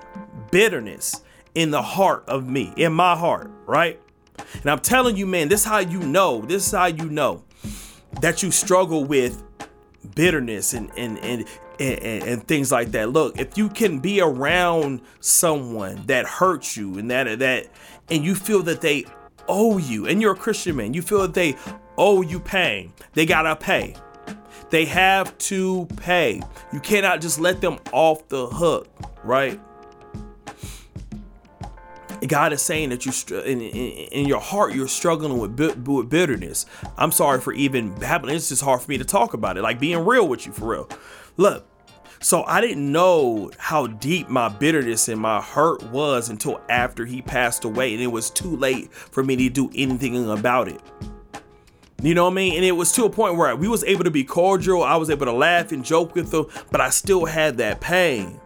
bitterness 0.51 1.23
in 1.55 1.71
the 1.71 1.83
heart 1.83 2.25
of 2.29 2.49
me, 2.49 2.73
in 2.77 2.93
my 2.93 3.17
heart, 3.17 3.51
right? 3.67 4.01
And 4.55 4.71
I'm 4.71 4.81
telling 4.81 5.17
you, 5.17 5.27
man, 5.27 5.49
this 5.49 5.61
is 5.61 5.67
how 5.67 5.79
you 5.79 6.01
know. 6.01 6.41
This 6.41 6.67
is 6.67 6.73
how 6.73 6.87
you 6.87 7.09
know 7.09 7.45
that 8.21 8.43
you 8.43 8.51
struggle 8.51 9.05
with 9.05 9.43
bitterness 10.15 10.73
and 10.75 10.91
and 10.97 11.19
and 11.19 11.45
and, 11.81 12.23
and, 12.25 12.47
things 12.47 12.71
like 12.71 12.93
that. 12.93 13.11
Look, 13.11 13.41
if 13.41 13.57
you 13.57 13.69
can 13.69 13.99
be 13.99 14.21
around 14.21 15.01
someone 15.21 16.05
that 16.07 16.27
hurts 16.27 16.77
you 16.77 16.99
and 16.99 17.11
that 17.11 17.39
that 17.41 17.67
and 18.11 18.25
you 18.25 18.35
feel 18.35 18.63
that 18.65 18.81
they 18.81 19.07
owe 19.49 19.79
you, 19.79 20.07
and 20.07 20.21
you're 20.21 20.33
a 20.33 20.37
Christian 20.37 20.77
man, 20.77 20.95
you 20.95 21.03
feel 21.03 21.23
that 21.23 21.35
they 21.35 21.57
owe 21.99 22.23
you 22.23 22.39
pain. 22.39 22.93
They 23.15 23.27
gotta 23.27 23.57
pay. 23.57 23.97
They 24.71 24.85
have 24.87 25.37
to 25.39 25.87
pay. 25.97 26.41
You 26.73 26.81
cannot 26.81 27.21
just 27.21 27.39
let 27.39 27.61
them 27.61 27.79
off 27.93 28.29
the 28.29 28.47
hook, 28.47 28.89
right? 29.23 29.61
God 32.29 32.53
is 32.53 32.63
saying 32.63 32.91
that 32.91 33.05
you 33.05 33.13
in, 33.41 33.61
in, 33.61 33.91
in, 34.13 34.27
your 34.29 34.41
heart 34.41 34.75
you're 34.75 34.89
struggling 34.89 35.39
with, 35.39 35.59
with 35.87 36.09
bitterness. 36.09 36.67
I'm 36.97 37.13
sorry 37.13 37.41
for 37.41 37.53
even 37.53 37.95
babbling. 37.95 38.37
It's 38.37 38.49
just 38.49 38.63
hard 38.63 38.83
for 38.83 38.91
me 38.91 38.99
to 38.99 39.05
talk 39.05 39.35
about 39.35 39.57
it. 39.57 39.63
Like 39.63 39.81
being 39.81 40.05
real 40.05 40.29
with 40.29 40.47
you 40.47 40.53
for 40.53 40.71
real. 40.71 40.89
Look, 41.37 41.67
so 42.21 42.45
I 42.45 42.61
didn't 42.61 42.91
know 42.93 43.51
how 43.59 43.89
deep 43.89 44.29
my 44.29 44.49
bitterness 44.49 45.09
and 45.09 45.21
my 45.21 45.41
hurt 45.41 45.83
was 45.91 46.29
until 46.29 46.61
after 46.69 47.05
he 47.05 47.21
passed 47.21 47.65
away, 47.65 47.95
and 47.95 48.03
it 48.03 48.07
was 48.07 48.31
too 48.31 48.57
late 48.57 48.93
for 48.93 49.25
me 49.25 49.35
to 49.35 49.49
do 49.49 49.71
anything 49.75 50.31
about 50.31 50.69
it. 50.69 50.81
You 52.01 52.15
know 52.15 52.25
what 52.25 52.33
I 52.33 52.35
mean? 52.35 52.55
And 52.55 52.65
it 52.65 52.73
was 52.73 52.93
to 52.93 53.05
a 53.05 53.11
point 53.11 53.37
where 53.37 53.55
we 53.57 53.67
was 53.69 53.83
able 53.85 54.05
to 54.05 54.11
be 54.11 54.25
cordial. 54.25 54.83
I 54.83 54.97
was 54.97 55.11
able 55.11 55.27
to 55.27 55.33
laugh 55.33 55.73
and 55.73 55.85
joke 55.85 56.15
with 56.15 56.31
them, 56.31 56.47
but 56.71 56.81
I 56.81 56.91
still 56.91 57.25
had 57.25 57.57
that 57.59 57.81
pain. 57.81 58.41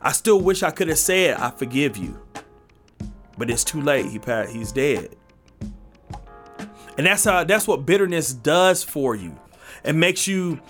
I 0.00 0.12
still 0.12 0.40
wish 0.40 0.62
I 0.62 0.70
could 0.70 0.88
have 0.88 0.98
said, 0.98 1.36
"I 1.36 1.50
forgive 1.50 1.98
you," 1.98 2.18
but 3.40 3.48
it's 3.48 3.64
too 3.64 3.80
late. 3.80 4.04
He 4.04 4.18
passed. 4.18 4.52
He's 4.52 4.70
dead. 4.70 5.16
And 6.98 7.06
that's 7.06 7.24
how. 7.24 7.42
That's 7.42 7.66
what 7.66 7.86
bitterness 7.86 8.34
does 8.34 8.84
for 8.84 9.16
you. 9.16 9.34
It 9.82 9.94
makes 9.94 10.28
you 10.28 10.60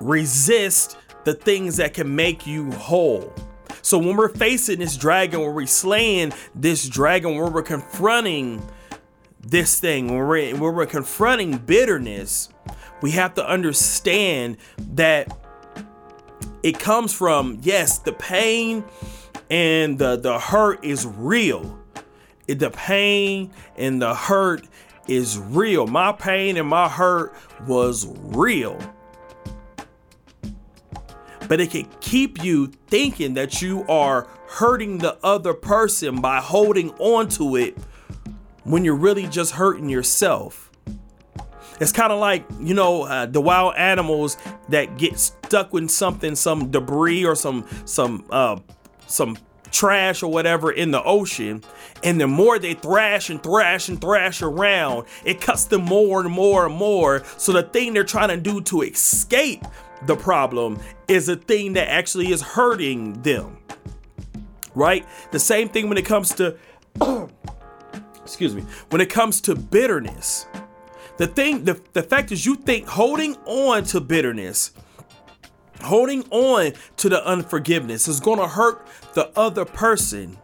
resist 0.00 0.98
the 1.24 1.32
things 1.32 1.76
that 1.76 1.94
can 1.94 2.16
make 2.16 2.44
you 2.44 2.72
whole. 2.72 3.32
So 3.82 3.98
when 3.98 4.16
we're 4.16 4.34
facing 4.34 4.80
this 4.80 4.96
dragon, 4.96 5.40
when 5.40 5.54
we're 5.54 5.66
slaying 5.66 6.32
this 6.56 6.88
dragon, 6.88 7.36
when 7.36 7.52
we're 7.52 7.62
confronting 7.62 8.66
this 9.40 9.78
thing, 9.78 10.08
when 10.08 10.18
we're, 10.18 10.52
when 10.56 10.74
we're 10.74 10.86
confronting 10.86 11.56
bitterness, 11.58 12.48
we 13.00 13.12
have 13.12 13.34
to 13.34 13.48
understand 13.48 14.56
that 14.94 15.38
it 16.62 16.78
comes 16.80 17.12
from, 17.12 17.58
yes, 17.62 17.98
the 17.98 18.12
pain 18.12 18.84
and 19.50 19.98
the, 19.98 20.16
the 20.16 20.38
hurt 20.38 20.84
is 20.84 21.06
real. 21.06 21.78
The 22.46 22.70
pain 22.70 23.52
and 23.76 24.00
the 24.00 24.14
hurt 24.14 24.66
is 25.06 25.38
real. 25.38 25.86
My 25.86 26.12
pain 26.12 26.56
and 26.56 26.68
my 26.68 26.88
hurt 26.88 27.34
was 27.66 28.06
real 28.06 28.78
but 31.50 31.60
it 31.60 31.72
can 31.72 31.84
keep 32.00 32.44
you 32.44 32.68
thinking 32.86 33.34
that 33.34 33.60
you 33.60 33.84
are 33.88 34.28
hurting 34.46 34.98
the 34.98 35.18
other 35.24 35.52
person 35.52 36.20
by 36.20 36.38
holding 36.38 36.90
on 37.00 37.28
to 37.28 37.56
it 37.56 37.76
when 38.62 38.84
you're 38.84 38.94
really 38.94 39.26
just 39.26 39.50
hurting 39.50 39.88
yourself. 39.88 40.70
It's 41.80 41.90
kind 41.90 42.12
of 42.12 42.20
like, 42.20 42.44
you 42.60 42.72
know, 42.72 43.02
uh, 43.02 43.26
the 43.26 43.40
wild 43.40 43.74
animals 43.74 44.36
that 44.68 44.96
get 44.96 45.18
stuck 45.18 45.72
with 45.72 45.90
something, 45.90 46.36
some 46.36 46.70
debris 46.70 47.24
or 47.24 47.34
some 47.34 47.66
some 47.84 48.26
uh, 48.30 48.60
some 49.10 49.36
trash 49.70 50.22
or 50.22 50.30
whatever 50.30 50.72
in 50.72 50.90
the 50.90 51.02
ocean, 51.02 51.62
and 52.02 52.20
the 52.20 52.26
more 52.26 52.58
they 52.58 52.74
thrash 52.74 53.30
and 53.30 53.42
thrash 53.42 53.88
and 53.88 54.00
thrash 54.00 54.42
around, 54.42 55.06
it 55.24 55.40
cuts 55.40 55.64
them 55.64 55.82
more 55.82 56.20
and 56.20 56.30
more 56.30 56.66
and 56.66 56.74
more. 56.74 57.22
So 57.36 57.52
the 57.52 57.62
thing 57.62 57.92
they're 57.92 58.04
trying 58.04 58.28
to 58.28 58.36
do 58.36 58.60
to 58.62 58.82
escape 58.82 59.64
the 60.06 60.16
problem 60.16 60.80
is 61.08 61.28
a 61.28 61.36
thing 61.36 61.74
that 61.74 61.88
actually 61.88 62.32
is 62.32 62.42
hurting 62.42 63.22
them. 63.22 63.58
Right? 64.74 65.06
The 65.30 65.38
same 65.38 65.68
thing 65.68 65.88
when 65.88 65.98
it 65.98 66.04
comes 66.04 66.34
to 66.34 66.56
excuse 68.22 68.54
me, 68.54 68.64
when 68.90 69.00
it 69.00 69.10
comes 69.10 69.40
to 69.42 69.54
bitterness. 69.54 70.46
The 71.16 71.26
thing 71.26 71.64
the, 71.64 71.80
the 71.92 72.02
fact 72.02 72.32
is 72.32 72.46
you 72.46 72.54
think 72.54 72.88
holding 72.88 73.36
on 73.44 73.84
to 73.84 74.00
bitterness 74.00 74.72
holding 75.82 76.22
on 76.30 76.72
to 76.96 77.08
the 77.08 77.24
unforgiveness 77.26 78.08
is 78.08 78.20
going 78.20 78.38
to 78.38 78.48
hurt 78.48 78.86
the 79.14 79.30
other 79.38 79.64
person 79.64 80.36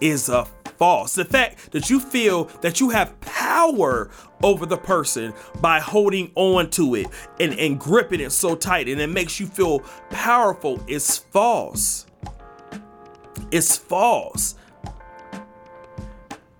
is 0.00 0.28
a 0.28 0.46
false. 0.80 1.14
The 1.14 1.26
fact 1.26 1.72
that 1.72 1.90
you 1.90 2.00
feel 2.00 2.44
that 2.62 2.80
you 2.80 2.88
have 2.90 3.20
power 3.20 4.10
over 4.42 4.64
the 4.64 4.78
person 4.78 5.34
by 5.60 5.78
holding 5.78 6.32
on 6.34 6.70
to 6.70 6.94
it 6.94 7.06
and, 7.38 7.52
and 7.58 7.78
gripping 7.78 8.20
it 8.20 8.30
so 8.30 8.54
tight 8.54 8.88
and 8.88 9.00
it 9.00 9.08
makes 9.08 9.38
you 9.38 9.46
feel 9.46 9.80
powerful 10.08 10.82
is 10.86 11.18
false. 11.18 12.06
It's 13.50 13.76
false. 13.76 14.54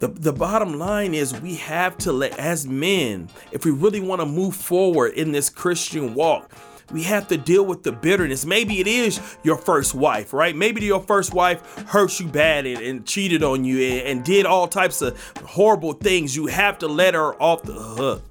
The, 0.01 0.09
the 0.09 0.33
bottom 0.33 0.79
line 0.79 1.15
is 1.15 1.39
we 1.41 1.57
have 1.57 1.97
to 1.99 2.13
let 2.13 2.39
as 2.39 2.67
men 2.67 3.29
if 3.53 3.65
we 3.65 3.71
really 3.71 4.01
want 4.01 4.21
to 4.21 4.27
move 4.27 4.57
forward 4.57 5.13
in 5.13 5.31
this 5.33 5.51
christian 5.51 6.15
walk 6.15 6.51
we 6.91 7.03
have 7.05 7.29
to 7.29 7.37
deal 7.37 7.65
with 7.65 7.83
the 7.83 7.93
bitterness. 7.93 8.45
Maybe 8.45 8.81
it 8.81 8.87
is 8.87 9.21
your 9.43 9.57
first 9.57 9.95
wife, 9.95 10.33
right? 10.33 10.55
Maybe 10.55 10.85
your 10.85 11.01
first 11.01 11.35
wife 11.35 11.85
hurt 11.89 12.19
you 12.21 12.27
bad 12.27 12.67
and, 12.67 12.81
and 12.81 13.07
cheated 13.07 13.43
on 13.43 13.65
you 13.65 13.81
and, 13.81 14.07
and 14.07 14.25
did 14.25 14.47
all 14.47 14.69
types 14.69 15.03
of 15.03 15.19
horrible 15.45 15.93
things. 15.93 16.35
You 16.35 16.47
have 16.47 16.79
to 16.79 16.89
let 16.89 17.15
her 17.15 17.41
off 17.41 17.63
the 17.63 17.73
hook, 17.73 18.23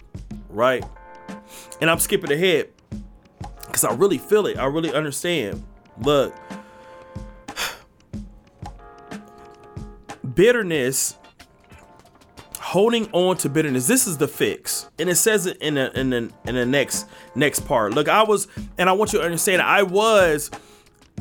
right? 0.49 0.83
And 1.81 1.89
I'm 1.89 1.99
skipping 1.99 2.31
ahead 2.31 2.69
because 3.65 3.83
I 3.83 3.93
really 3.93 4.17
feel 4.17 4.47
it. 4.47 4.57
I 4.57 4.65
really 4.65 4.93
understand. 4.93 5.63
Look, 6.01 6.35
bitterness 10.33 11.18
holding 12.69 13.09
on 13.13 13.35
to 13.35 13.49
bitterness. 13.49 13.87
This 13.87 14.05
is 14.05 14.17
the 14.17 14.27
fix, 14.27 14.89
and 14.99 15.09
it 15.09 15.15
says 15.15 15.47
it 15.47 15.57
in 15.57 15.73
the 15.73 15.99
in 15.99 16.11
the 16.11 16.31
in 16.45 16.53
the 16.53 16.65
next 16.65 17.07
next 17.33 17.61
part. 17.61 17.95
Look, 17.95 18.07
I 18.07 18.21
was, 18.21 18.47
and 18.77 18.87
I 18.87 18.93
want 18.93 19.11
you 19.11 19.17
to 19.19 19.25
understand, 19.25 19.63
I 19.63 19.81
was 19.81 20.51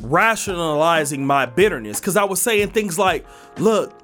rationalizing 0.03 1.25
my 1.25 1.47
bitterness 1.47 1.99
because 1.99 2.15
I 2.17 2.23
was 2.23 2.39
saying 2.39 2.69
things 2.69 2.99
like, 2.99 3.25
"Look, 3.57 3.99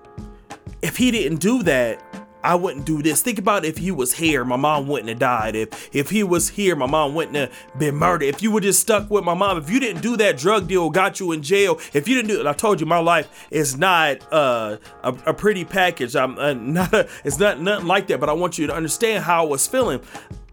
if 0.82 0.98
he 0.98 1.12
didn't 1.12 1.40
do 1.40 1.62
that, 1.64 2.02
I 2.46 2.54
wouldn't 2.56 2.86
do 2.86 3.02
this. 3.02 3.22
Think 3.22 3.40
about 3.40 3.66
if 3.66 3.78
he 3.78 3.90
was 3.92 4.14
here, 4.14 4.46
my 4.46 4.56
mom 4.56 4.88
wouldn't 4.88 5.10
have 5.10 5.20
died. 5.20 5.56
If 5.56 5.90
if 5.96 6.12
he 6.12 6.24
was 6.24 6.50
here, 6.50 6.75
my 6.75 6.86
mom 6.86 7.16
wouldn't 7.16 7.36
have 7.36 7.52
been 7.78 7.96
murdered. 7.96 8.25
If 8.25 8.44
you 8.44 8.52
were 8.52 8.62
just 8.62 8.80
stuck 8.80 9.10
with 9.10 9.24
my 9.24 9.34
mom, 9.34 9.58
if 9.58 9.70
you 9.70 9.80
didn't 9.80 10.02
do 10.02 10.16
that 10.18 10.38
drug 10.38 10.68
deal, 10.68 10.90
got 10.92 11.20
you 11.20 11.32
in 11.32 11.42
jail. 11.42 11.80
If 11.94 12.08
you 12.08 12.16
didn't 12.16 12.30
do 12.30 12.40
it, 12.40 12.46
I 12.46 12.54
told 12.54 12.80
you 12.80 12.86
my 12.86 13.00
life 13.00 13.48
is 13.50 13.78
not 13.78 14.22
uh, 14.32 14.78
a, 15.04 15.18
a 15.25 15.34
pretty 15.34 15.66
package. 15.66 16.16
I'm 16.16 16.38
uh, 16.38 16.54
not. 16.75 16.94
A, 16.94 17.10
it's 17.24 17.40
not 17.40 17.60
nothing 17.60 17.88
like 17.88 18.08
that. 18.08 18.20
But 18.20 18.30
I 18.30 18.34
want 18.34 18.60
you 18.60 18.68
to 18.68 18.75
understand 18.75 19.24
how 19.24 19.44
I 19.44 19.48
was 19.48 19.66
feeling 19.66 20.02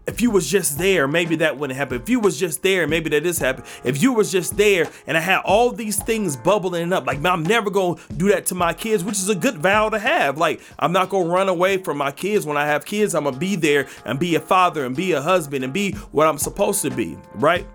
if 0.05 0.21
you 0.21 0.31
was 0.31 0.49
just 0.49 0.77
there, 0.77 1.07
maybe 1.07 1.37
that 1.37 1.57
wouldn't 1.57 1.77
happen. 1.77 2.01
If 2.01 2.09
you 2.09 2.19
was 2.19 2.37
just 2.37 2.61
there, 2.61 2.87
maybe 2.87 3.09
that 3.11 3.23
this 3.23 3.37
happened. 3.37 3.65
If 3.83 4.01
you 4.01 4.11
was 4.13 4.31
just 4.31 4.57
there 4.57 4.89
and 5.07 5.17
I 5.17 5.21
had 5.21 5.39
all 5.45 5.71
these 5.71 6.01
things 6.01 6.35
bubbling 6.35 6.91
up, 6.91 7.05
like 7.05 7.23
I'm 7.23 7.43
never 7.43 7.69
gonna 7.69 7.99
do 8.17 8.27
that 8.29 8.45
to 8.47 8.55
my 8.55 8.73
kids, 8.73 9.03
which 9.03 9.15
is 9.15 9.29
a 9.29 9.35
good 9.35 9.57
vow 9.57 9.89
to 9.89 9.99
have. 9.99 10.37
Like 10.37 10.61
I'm 10.77 10.91
not 10.91 11.09
gonna 11.09 11.29
run 11.29 11.47
away 11.47 11.77
from 11.77 11.97
my 11.97 12.11
kids 12.11 12.45
when 12.45 12.57
I 12.57 12.65
have 12.65 12.85
kids. 12.85 13.15
I'm 13.15 13.23
gonna 13.23 13.37
be 13.37 13.55
there 13.55 13.87
and 14.05 14.19
be 14.19 14.35
a 14.35 14.41
father 14.41 14.85
and 14.85 14.95
be 14.95 15.13
a 15.13 15.21
husband 15.21 15.63
and 15.63 15.71
be 15.71 15.93
what 16.11 16.27
I'm 16.27 16.37
supposed 16.37 16.81
to 16.81 16.91
be, 16.91 17.17
right? 17.35 17.65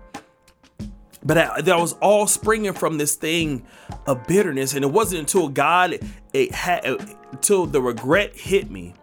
But 1.23 1.65
that 1.65 1.77
was 1.77 1.93
all 1.93 2.27
springing 2.27 2.73
from 2.73 2.97
this 2.97 3.15
thing 3.15 3.65
of 4.05 4.25
bitterness, 4.25 4.73
and 4.73 4.85
it 4.85 4.91
wasn't 4.91 5.19
until 5.19 5.49
God, 5.49 5.99
it 6.31 6.51
had, 6.53 6.85
until 7.31 7.65
the 7.65 7.81
regret 7.81 8.37
hit 8.37 8.71
me, 8.71 8.93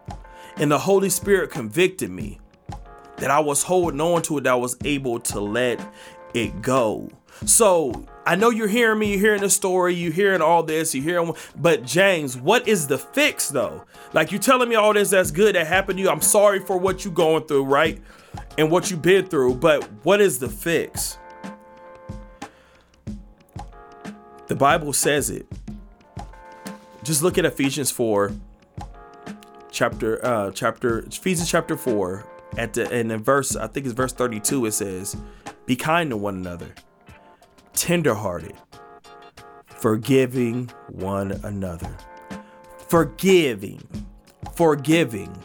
and 0.56 0.70
the 0.70 0.78
Holy 0.78 1.10
Spirit 1.10 1.50
convicted 1.50 2.08
me 2.10 2.40
that 3.18 3.30
I 3.30 3.40
was 3.40 3.62
holding 3.62 4.00
on 4.00 4.22
to 4.22 4.38
it, 4.38 4.44
that 4.44 4.52
I 4.52 4.56
was 4.56 4.76
able 4.84 5.20
to 5.20 5.40
let 5.40 5.80
it 6.34 6.62
go. 6.62 7.10
So 7.44 8.06
I 8.24 8.34
know 8.34 8.50
you're 8.50 8.68
hearing 8.68 8.98
me, 8.98 9.12
you're 9.12 9.20
hearing 9.20 9.40
the 9.42 9.50
story, 9.50 9.94
you're 9.94 10.12
hearing 10.12 10.40
all 10.40 10.62
this, 10.62 10.94
you're 10.94 11.04
hearing, 11.04 11.34
but 11.56 11.84
James, 11.84 12.36
what 12.36 12.66
is 12.66 12.86
the 12.86 12.98
fix 12.98 13.48
though? 13.48 13.84
Like 14.12 14.32
you're 14.32 14.40
telling 14.40 14.68
me 14.68 14.74
all 14.74 14.94
this 14.94 15.10
that's 15.10 15.30
good 15.30 15.54
that 15.54 15.66
happened 15.66 15.98
to 15.98 16.02
you. 16.02 16.10
I'm 16.10 16.22
sorry 16.22 16.60
for 16.60 16.78
what 16.78 17.04
you're 17.04 17.14
going 17.14 17.44
through, 17.44 17.64
right? 17.64 18.00
And 18.58 18.70
what 18.70 18.90
you've 18.90 19.02
been 19.02 19.26
through, 19.26 19.56
but 19.56 19.84
what 20.02 20.20
is 20.20 20.38
the 20.38 20.48
fix? 20.48 21.18
The 24.46 24.56
Bible 24.56 24.92
says 24.92 25.28
it. 25.28 25.46
Just 27.02 27.22
look 27.22 27.38
at 27.38 27.44
Ephesians 27.44 27.90
4, 27.90 28.32
chapter, 29.70 30.24
uh, 30.24 30.50
chapter, 30.52 31.00
Ephesians 31.00 31.50
chapter 31.50 31.76
4, 31.76 32.24
at 32.56 32.74
the 32.74 32.90
in 32.94 33.16
verse, 33.22 33.56
I 33.56 33.66
think 33.66 33.86
it's 33.86 33.94
verse 33.94 34.12
32, 34.12 34.66
it 34.66 34.72
says, 34.72 35.16
Be 35.66 35.76
kind 35.76 36.10
to 36.10 36.16
one 36.16 36.36
another, 36.36 36.74
tenderhearted, 37.74 38.54
forgiving 39.66 40.70
one 40.88 41.32
another. 41.44 41.96
Forgiving, 42.88 43.82
forgiving, 44.54 45.36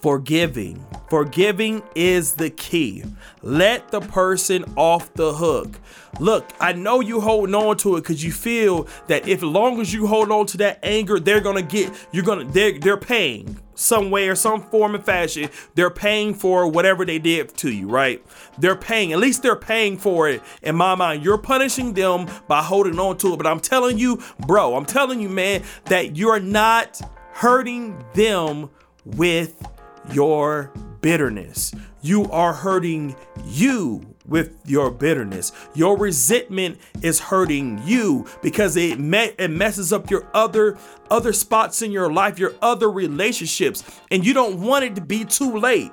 forgiving. 0.00 0.84
Forgiving 1.08 1.82
is 1.94 2.32
the 2.32 2.50
key. 2.50 3.04
Let 3.42 3.90
the 3.90 4.00
person 4.00 4.64
off 4.76 5.14
the 5.14 5.34
hook. 5.34 5.78
Look, 6.18 6.50
I 6.58 6.72
know 6.72 7.00
you 7.00 7.20
holding 7.20 7.54
on 7.54 7.76
to 7.78 7.96
it 7.96 8.00
because 8.00 8.24
you 8.24 8.32
feel 8.32 8.88
that 9.06 9.28
if 9.28 9.42
long 9.42 9.80
as 9.80 9.92
you 9.94 10.08
hold 10.08 10.32
on 10.32 10.46
to 10.46 10.56
that 10.58 10.80
anger, 10.82 11.20
they're 11.20 11.40
gonna 11.40 11.62
get 11.62 11.92
you're 12.10 12.24
gonna 12.24 12.44
they're 12.44 12.78
they're 12.78 12.96
paying 12.96 13.60
some 13.74 14.10
way 14.10 14.28
or 14.28 14.34
some 14.34 14.62
form 14.62 14.94
and 14.94 15.04
fashion, 15.04 15.48
they're 15.74 15.90
paying 15.90 16.34
for 16.34 16.68
whatever 16.68 17.04
they 17.04 17.18
did 17.18 17.56
to 17.58 17.70
you, 17.70 17.88
right? 17.88 18.24
They're 18.58 18.76
paying, 18.76 19.12
at 19.12 19.18
least 19.18 19.42
they're 19.42 19.56
paying 19.56 19.98
for 19.98 20.28
it 20.28 20.42
in 20.62 20.76
my 20.76 20.94
mind. 20.94 21.24
You're 21.24 21.38
punishing 21.38 21.94
them 21.94 22.28
by 22.48 22.62
holding 22.62 22.98
on 22.98 23.18
to 23.18 23.34
it. 23.34 23.36
But 23.36 23.46
I'm 23.46 23.60
telling 23.60 23.98
you, 23.98 24.22
bro, 24.46 24.76
I'm 24.76 24.86
telling 24.86 25.20
you, 25.20 25.28
man, 25.28 25.62
that 25.86 26.16
you're 26.16 26.40
not 26.40 27.00
hurting 27.32 28.02
them 28.14 28.70
with 29.04 29.66
your 30.12 30.72
bitterness. 31.00 31.74
You 32.02 32.30
are 32.30 32.52
hurting 32.52 33.16
you 33.44 34.13
with 34.26 34.56
your 34.64 34.90
bitterness. 34.90 35.52
Your 35.74 35.96
resentment 35.96 36.78
is 37.02 37.20
hurting 37.20 37.80
you 37.84 38.26
because 38.42 38.76
it 38.76 38.98
me- 38.98 39.32
it 39.38 39.50
messes 39.50 39.92
up 39.92 40.10
your 40.10 40.26
other 40.34 40.78
other 41.10 41.32
spots 41.32 41.82
in 41.82 41.92
your 41.92 42.12
life, 42.12 42.38
your 42.38 42.54
other 42.62 42.90
relationships, 42.90 43.84
and 44.10 44.24
you 44.24 44.32
don't 44.32 44.60
want 44.60 44.84
it 44.84 44.94
to 44.94 45.00
be 45.00 45.24
too 45.24 45.58
late. 45.58 45.92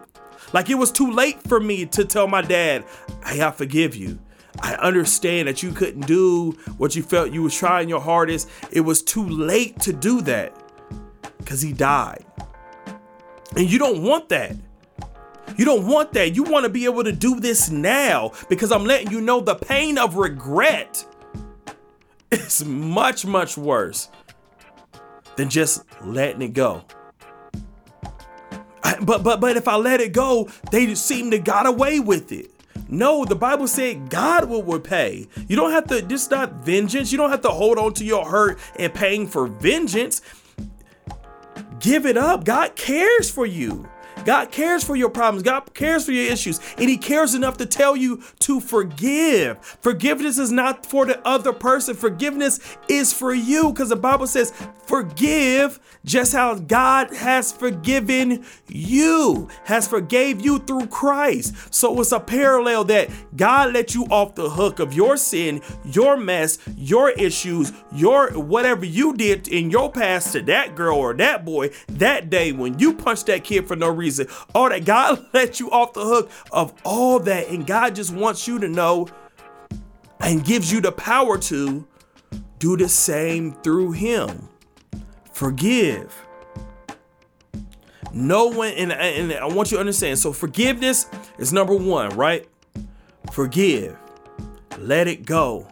Like 0.53 0.69
it 0.69 0.75
was 0.75 0.91
too 0.91 1.11
late 1.11 1.41
for 1.47 1.59
me 1.59 1.85
to 1.87 2.05
tell 2.05 2.27
my 2.27 2.41
dad, 2.41 2.85
"Hey, 3.25 3.41
I 3.41 3.51
forgive 3.51 3.95
you." 3.95 4.19
I 4.59 4.75
understand 4.75 5.47
that 5.47 5.63
you 5.63 5.71
couldn't 5.71 6.07
do 6.07 6.51
what 6.77 6.95
you 6.95 7.03
felt 7.03 7.31
you 7.31 7.43
was 7.43 7.55
trying 7.55 7.87
your 7.87 8.01
hardest. 8.01 8.49
It 8.71 8.81
was 8.81 9.01
too 9.01 9.27
late 9.27 9.79
to 9.81 9.93
do 9.93 10.21
that 10.21 10.53
cuz 11.45 11.61
he 11.61 11.71
died. 11.71 12.25
And 13.55 13.69
you 13.69 13.79
don't 13.79 14.03
want 14.03 14.29
that. 14.29 14.55
You 15.57 15.65
don't 15.65 15.85
want 15.85 16.13
that. 16.13 16.35
You 16.35 16.43
want 16.43 16.63
to 16.63 16.69
be 16.69 16.85
able 16.85 17.03
to 17.03 17.11
do 17.11 17.39
this 17.39 17.69
now 17.69 18.31
because 18.49 18.71
I'm 18.71 18.85
letting 18.85 19.11
you 19.11 19.21
know 19.21 19.39
the 19.41 19.55
pain 19.55 19.97
of 19.97 20.15
regret 20.15 21.05
is 22.31 22.63
much, 22.65 23.25
much 23.25 23.57
worse 23.57 24.09
than 25.35 25.49
just 25.49 25.83
letting 26.03 26.41
it 26.41 26.53
go. 26.53 26.83
I, 28.83 28.97
but 29.01 29.23
but 29.23 29.39
but 29.39 29.57
if 29.57 29.67
I 29.67 29.75
let 29.75 30.01
it 30.01 30.13
go, 30.13 30.49
they 30.71 30.95
seem 30.95 31.31
to 31.31 31.39
got 31.39 31.65
away 31.65 31.99
with 31.99 32.31
it. 32.31 32.51
No, 32.89 33.23
the 33.23 33.35
Bible 33.35 33.67
said 33.67 34.09
God 34.09 34.49
will 34.49 34.63
repay. 34.63 35.27
You 35.47 35.55
don't 35.55 35.71
have 35.71 35.87
to, 35.87 36.01
just 36.01 36.29
not 36.29 36.65
vengeance. 36.65 37.11
You 37.11 37.17
don't 37.17 37.29
have 37.29 37.41
to 37.41 37.49
hold 37.49 37.77
on 37.77 37.93
to 37.95 38.03
your 38.03 38.25
hurt 38.25 38.59
and 38.77 38.93
paying 38.93 39.27
for 39.27 39.47
vengeance. 39.47 40.21
Give 41.79 42.05
it 42.05 42.17
up. 42.17 42.43
God 42.43 42.75
cares 42.75 43.29
for 43.29 43.45
you. 43.45 43.89
God 44.25 44.51
cares 44.51 44.83
for 44.83 44.95
your 44.95 45.09
problems. 45.09 45.43
God 45.43 45.73
cares 45.73 46.05
for 46.05 46.11
your 46.11 46.31
issues. 46.31 46.59
And 46.77 46.89
He 46.89 46.97
cares 46.97 47.35
enough 47.35 47.57
to 47.57 47.65
tell 47.65 47.95
you 47.95 48.21
to 48.39 48.59
forgive. 48.59 49.59
Forgiveness 49.81 50.37
is 50.37 50.51
not 50.51 50.85
for 50.85 51.05
the 51.05 51.25
other 51.27 51.53
person, 51.53 51.95
forgiveness 51.95 52.59
is 52.87 53.13
for 53.13 53.33
you 53.33 53.71
because 53.71 53.89
the 53.89 53.95
Bible 53.95 54.27
says, 54.27 54.53
forgive 54.85 55.79
just 56.03 56.33
how 56.33 56.55
God 56.55 57.13
has 57.13 57.51
forgiven 57.51 58.43
you, 58.67 59.47
has 59.65 59.87
forgave 59.87 60.43
you 60.43 60.59
through 60.59 60.87
Christ. 60.87 61.73
So 61.73 61.99
it's 62.01 62.11
a 62.11 62.19
parallel 62.19 62.85
that 62.85 63.09
God 63.35 63.73
let 63.73 63.93
you 63.93 64.05
off 64.05 64.35
the 64.35 64.49
hook 64.49 64.79
of 64.79 64.93
your 64.93 65.17
sin, 65.17 65.61
your 65.85 66.17
mess, 66.17 66.57
your 66.75 67.11
issues, 67.11 67.71
your 67.93 68.31
whatever 68.31 68.85
you 68.85 69.13
did 69.13 69.47
in 69.47 69.69
your 69.69 69.91
past 69.91 70.33
to 70.33 70.41
that 70.43 70.75
girl 70.75 70.97
or 70.97 71.13
that 71.13 71.45
boy 71.45 71.69
that 71.87 72.29
day 72.29 72.51
when 72.51 72.79
you 72.79 72.93
punched 72.93 73.27
that 73.27 73.43
kid 73.43 73.67
for 73.67 73.75
no 73.75 73.89
reason. 73.89 74.10
All 74.53 74.69
that 74.69 74.85
God 74.85 75.25
let 75.33 75.59
you 75.59 75.71
off 75.71 75.93
the 75.93 76.03
hook 76.03 76.29
of 76.51 76.73
all 76.83 77.19
that, 77.19 77.49
and 77.49 77.65
God 77.65 77.95
just 77.95 78.13
wants 78.13 78.47
you 78.47 78.59
to 78.59 78.67
know 78.67 79.07
and 80.19 80.43
gives 80.43 80.71
you 80.71 80.81
the 80.81 80.91
power 80.91 81.37
to 81.37 81.87
do 82.59 82.77
the 82.77 82.89
same 82.89 83.53
through 83.53 83.91
Him. 83.93 84.49
Forgive. 85.33 86.13
No 88.13 88.47
one, 88.47 88.69
and, 88.73 88.91
and 88.91 89.33
I 89.33 89.45
want 89.45 89.71
you 89.71 89.77
to 89.77 89.79
understand. 89.79 90.19
So, 90.19 90.33
forgiveness 90.33 91.07
is 91.37 91.53
number 91.53 91.75
one, 91.75 92.09
right? 92.09 92.47
Forgive. 93.31 93.97
Let 94.77 95.07
it 95.07 95.25
go. 95.25 95.67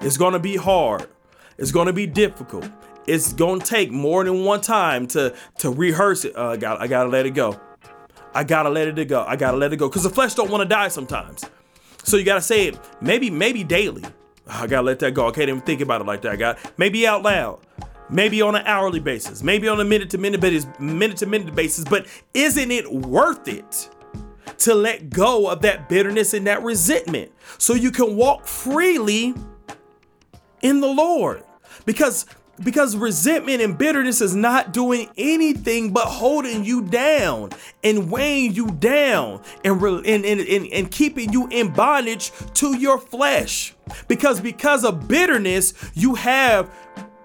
It's 0.00 0.16
going 0.16 0.32
to 0.32 0.38
be 0.38 0.56
hard. 0.56 1.08
It's 1.56 1.72
going 1.72 1.86
to 1.86 1.92
be 1.92 2.06
difficult. 2.06 2.68
It's 3.06 3.32
going 3.32 3.60
to 3.60 3.66
take 3.66 3.90
more 3.90 4.24
than 4.24 4.44
one 4.44 4.60
time 4.60 5.06
to 5.08 5.34
to 5.58 5.70
rehearse 5.70 6.24
it. 6.24 6.36
Uh, 6.36 6.50
I 6.50 6.56
got 6.56 6.80
I 6.80 6.86
got 6.86 7.04
to 7.04 7.08
let 7.08 7.26
it 7.26 7.30
go. 7.30 7.58
I 8.34 8.44
got 8.44 8.64
to 8.64 8.70
let 8.70 8.98
it 8.98 9.08
go. 9.08 9.24
I 9.26 9.36
got 9.36 9.52
to 9.52 9.56
let 9.56 9.72
it 9.72 9.76
go 9.76 9.88
cuz 9.88 10.02
the 10.02 10.10
flesh 10.10 10.34
don't 10.34 10.50
want 10.50 10.62
to 10.62 10.68
die 10.68 10.88
sometimes. 10.88 11.44
So 12.04 12.16
you 12.16 12.24
got 12.24 12.36
to 12.36 12.40
say 12.40 12.68
it 12.68 12.78
maybe 13.00 13.30
maybe 13.30 13.64
daily. 13.64 14.04
I 14.46 14.66
got 14.66 14.80
to 14.80 14.86
let 14.86 14.98
that 15.00 15.12
go. 15.12 15.28
I 15.28 15.30
can't 15.30 15.48
even 15.48 15.60
think 15.60 15.80
about 15.80 16.00
it 16.00 16.06
like 16.06 16.22
that. 16.22 16.32
I 16.32 16.36
got 16.36 16.58
maybe 16.78 17.06
out 17.06 17.22
loud 17.22 17.60
maybe 18.10 18.42
on 18.42 18.54
an 18.54 18.62
hourly 18.66 19.00
basis, 19.00 19.42
maybe 19.42 19.68
on 19.68 19.80
a 19.80 19.84
minute 19.84 20.10
to 20.10 20.18
minute 20.18 20.40
basis, 20.40 20.66
minute 20.78 21.16
to 21.18 21.26
minute 21.26 21.54
basis, 21.54 21.84
but 21.84 22.06
isn't 22.34 22.70
it 22.70 22.90
worth 22.90 23.48
it 23.48 23.90
to 24.58 24.74
let 24.74 25.10
go 25.10 25.48
of 25.48 25.62
that 25.62 25.88
bitterness 25.88 26.34
and 26.34 26.46
that 26.46 26.62
resentment 26.62 27.30
so 27.58 27.74
you 27.74 27.90
can 27.90 28.16
walk 28.16 28.46
freely 28.46 29.34
in 30.62 30.80
the 30.80 30.88
Lord? 30.88 31.44
Because 31.84 32.26
because 32.62 32.96
resentment 32.96 33.62
and 33.62 33.76
bitterness 33.78 34.20
is 34.20 34.34
not 34.34 34.72
doing 34.72 35.08
anything 35.16 35.92
but 35.92 36.06
holding 36.06 36.64
you 36.64 36.82
down 36.82 37.50
and 37.84 38.10
weighing 38.10 38.52
you 38.54 38.70
down 38.72 39.42
and, 39.64 39.80
and, 39.82 40.24
and, 40.24 40.40
and, 40.40 40.66
and 40.72 40.90
keeping 40.90 41.32
you 41.32 41.48
in 41.48 41.72
bondage 41.72 42.32
to 42.54 42.76
your 42.76 42.98
flesh. 42.98 43.74
Because 44.06 44.40
because 44.40 44.84
of 44.84 45.08
bitterness, 45.08 45.72
you 45.94 46.14
have 46.14 46.70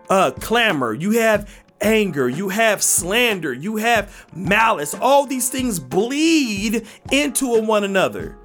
uh, 0.10 0.32
clamor, 0.32 0.94
you 0.94 1.12
have 1.12 1.50
anger, 1.82 2.30
you 2.30 2.50
have 2.50 2.82
slander, 2.82 3.54
you 3.54 3.78
have 3.78 4.26
malice. 4.34 4.94
All 4.94 5.26
these 5.26 5.50
things 5.50 5.80
bleed 5.80 6.88
into 7.12 7.62
one 7.62 7.84
another. 7.84 8.38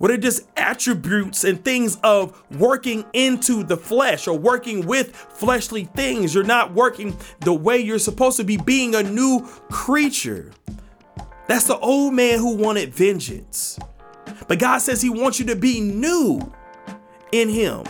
What 0.00 0.10
are 0.10 0.16
just 0.16 0.48
attributes 0.56 1.44
and 1.44 1.62
things 1.62 1.98
of 2.02 2.42
working 2.58 3.04
into 3.12 3.62
the 3.62 3.76
flesh 3.76 4.26
or 4.26 4.38
working 4.38 4.86
with 4.86 5.14
fleshly 5.14 5.84
things? 5.84 6.34
You're 6.34 6.42
not 6.42 6.72
working 6.72 7.14
the 7.40 7.52
way 7.52 7.76
you're 7.76 7.98
supposed 7.98 8.38
to 8.38 8.44
be, 8.44 8.56
being 8.56 8.94
a 8.94 9.02
new 9.02 9.46
creature. 9.70 10.52
That's 11.48 11.66
the 11.66 11.78
old 11.80 12.14
man 12.14 12.38
who 12.38 12.54
wanted 12.54 12.94
vengeance. 12.94 13.78
But 14.48 14.58
God 14.58 14.78
says 14.78 15.02
He 15.02 15.10
wants 15.10 15.38
you 15.38 15.44
to 15.44 15.54
be 15.54 15.82
new 15.82 16.50
in 17.30 17.50
Him. 17.50 17.84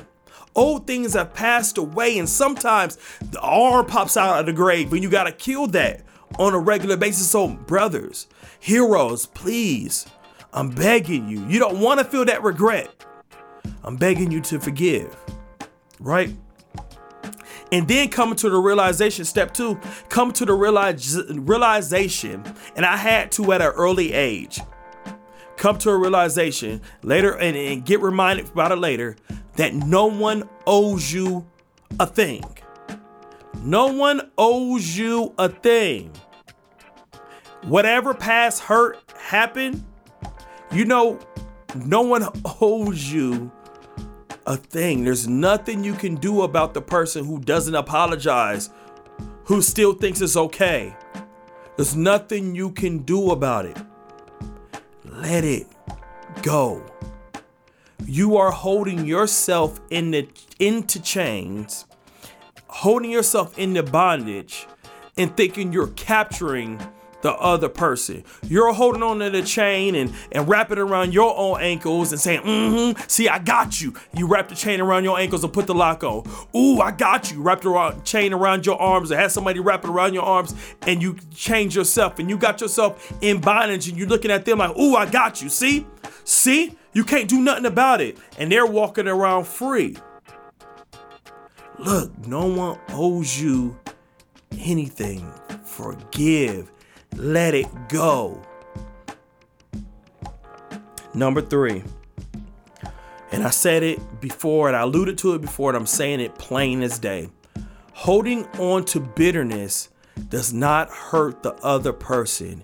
Old 0.56 0.88
things 0.88 1.14
have 1.14 1.32
passed 1.32 1.78
away, 1.78 2.18
and 2.18 2.28
sometimes 2.28 2.98
the 3.20 3.40
arm 3.40 3.86
pops 3.86 4.16
out 4.16 4.40
of 4.40 4.46
the 4.46 4.52
grave, 4.52 4.92
and 4.92 5.00
you 5.00 5.10
gotta 5.10 5.30
kill 5.30 5.68
that 5.68 6.02
on 6.40 6.54
a 6.54 6.58
regular 6.58 6.96
basis. 6.96 7.30
So, 7.30 7.46
brothers, 7.46 8.26
heroes, 8.58 9.26
please, 9.26 10.06
I'm 10.52 10.70
begging 10.70 11.28
you. 11.28 11.46
You 11.46 11.58
don't 11.58 11.80
wanna 11.80 12.04
feel 12.04 12.24
that 12.24 12.42
regret. 12.42 12.88
I'm 13.84 13.96
begging 13.96 14.30
you 14.30 14.40
to 14.42 14.58
forgive, 14.58 15.16
right? 15.98 16.34
And 17.72 17.86
then 17.86 18.08
coming 18.08 18.34
to 18.36 18.50
the 18.50 18.58
realization, 18.58 19.24
step 19.24 19.54
two, 19.54 19.78
come 20.08 20.32
to 20.32 20.44
the 20.44 20.52
realize, 20.52 21.16
realization, 21.28 22.42
and 22.74 22.84
I 22.84 22.96
had 22.96 23.30
to 23.32 23.52
at 23.52 23.62
an 23.62 23.68
early 23.68 24.12
age 24.12 24.60
come 25.60 25.76
to 25.76 25.90
a 25.90 25.96
realization 25.96 26.80
later 27.02 27.36
and, 27.36 27.54
and 27.54 27.84
get 27.84 28.00
reminded 28.00 28.48
about 28.48 28.72
it 28.72 28.76
later 28.76 29.14
that 29.56 29.74
no 29.74 30.06
one 30.06 30.48
owes 30.66 31.12
you 31.12 31.46
a 32.00 32.06
thing. 32.06 32.42
No 33.62 33.88
one 33.88 34.30
owes 34.38 34.96
you 34.96 35.34
a 35.36 35.50
thing. 35.50 36.12
Whatever 37.64 38.14
past 38.14 38.62
hurt 38.62 38.98
happened, 39.18 39.84
you 40.72 40.84
know, 40.84 41.18
no 41.74 42.02
one 42.02 42.28
owes 42.60 43.12
you 43.12 43.50
a 44.46 44.56
thing. 44.56 45.04
There's 45.04 45.28
nothing 45.28 45.84
you 45.84 45.94
can 45.94 46.16
do 46.16 46.42
about 46.42 46.74
the 46.74 46.82
person 46.82 47.24
who 47.24 47.38
doesn't 47.38 47.74
apologize, 47.74 48.70
who 49.44 49.62
still 49.62 49.94
thinks 49.94 50.20
it's 50.20 50.36
okay. 50.36 50.94
There's 51.76 51.96
nothing 51.96 52.54
you 52.54 52.70
can 52.70 52.98
do 52.98 53.30
about 53.30 53.66
it. 53.66 53.76
Let 55.04 55.44
it 55.44 55.66
go 56.42 56.84
you 58.06 58.36
are 58.36 58.50
holding 58.50 59.06
yourself 59.06 59.80
in 59.90 60.10
the 60.10 60.28
into 60.58 61.00
chains, 61.00 61.86
holding 62.66 63.10
yourself 63.10 63.56
into 63.58 63.82
bondage, 63.82 64.66
and 65.16 65.36
thinking 65.36 65.72
you're 65.72 65.88
capturing 65.88 66.80
the 67.22 67.32
other 67.34 67.68
person. 67.68 68.24
You're 68.42 68.72
holding 68.72 69.02
on 69.02 69.18
to 69.18 69.30
the 69.30 69.42
chain 69.42 69.94
and, 69.94 70.12
and 70.32 70.48
wrap 70.48 70.70
it 70.70 70.78
around 70.78 71.12
your 71.12 71.36
own 71.36 71.60
ankles 71.60 72.12
and 72.12 72.20
saying, 72.20 72.42
mm-hmm, 72.42 73.00
see, 73.08 73.28
I 73.28 73.38
got 73.38 73.80
you. 73.80 73.94
You 74.14 74.26
wrap 74.26 74.48
the 74.48 74.54
chain 74.54 74.80
around 74.80 75.04
your 75.04 75.18
ankles 75.18 75.44
and 75.44 75.52
put 75.52 75.66
the 75.66 75.74
lock 75.74 76.02
on. 76.04 76.28
Ooh, 76.54 76.80
I 76.80 76.90
got 76.90 77.30
you. 77.32 77.42
Wrap 77.42 77.60
the 77.60 78.00
chain 78.04 78.32
around 78.32 78.66
your 78.66 78.80
arms 78.80 79.12
or 79.12 79.16
have 79.16 79.32
somebody 79.32 79.60
wrap 79.60 79.84
it 79.84 79.90
around 79.90 80.14
your 80.14 80.22
arms 80.22 80.54
and 80.86 81.02
you 81.02 81.16
change 81.34 81.76
yourself 81.76 82.18
and 82.18 82.30
you 82.30 82.38
got 82.38 82.60
yourself 82.60 83.12
in 83.20 83.40
bondage 83.40 83.88
and 83.88 83.98
you're 83.98 84.08
looking 84.08 84.30
at 84.30 84.44
them 84.44 84.58
like, 84.58 84.76
ooh, 84.78 84.96
I 84.96 85.06
got 85.06 85.42
you. 85.42 85.48
See? 85.48 85.86
See? 86.24 86.76
You 86.92 87.04
can't 87.04 87.28
do 87.28 87.40
nothing 87.40 87.66
about 87.66 88.00
it. 88.00 88.18
And 88.38 88.50
they're 88.50 88.66
walking 88.66 89.06
around 89.06 89.46
free. 89.46 89.96
Look, 91.78 92.26
no 92.26 92.46
one 92.46 92.78
owes 92.90 93.40
you 93.40 93.78
anything. 94.58 95.32
Forgive. 95.64 96.70
Let 97.16 97.54
it 97.54 97.66
go. 97.88 98.40
Number 101.12 101.42
three, 101.42 101.82
and 103.32 103.44
I 103.44 103.50
said 103.50 103.82
it 103.82 104.20
before 104.20 104.68
and 104.68 104.76
I 104.76 104.82
alluded 104.82 105.18
to 105.18 105.34
it 105.34 105.40
before, 105.40 105.70
and 105.70 105.76
I'm 105.76 105.86
saying 105.86 106.20
it 106.20 106.36
plain 106.36 106.82
as 106.82 106.98
day. 106.98 107.28
Holding 107.92 108.46
on 108.58 108.84
to 108.86 109.00
bitterness 109.00 109.88
does 110.28 110.52
not 110.52 110.88
hurt 110.90 111.42
the 111.42 111.54
other 111.56 111.92
person, 111.92 112.62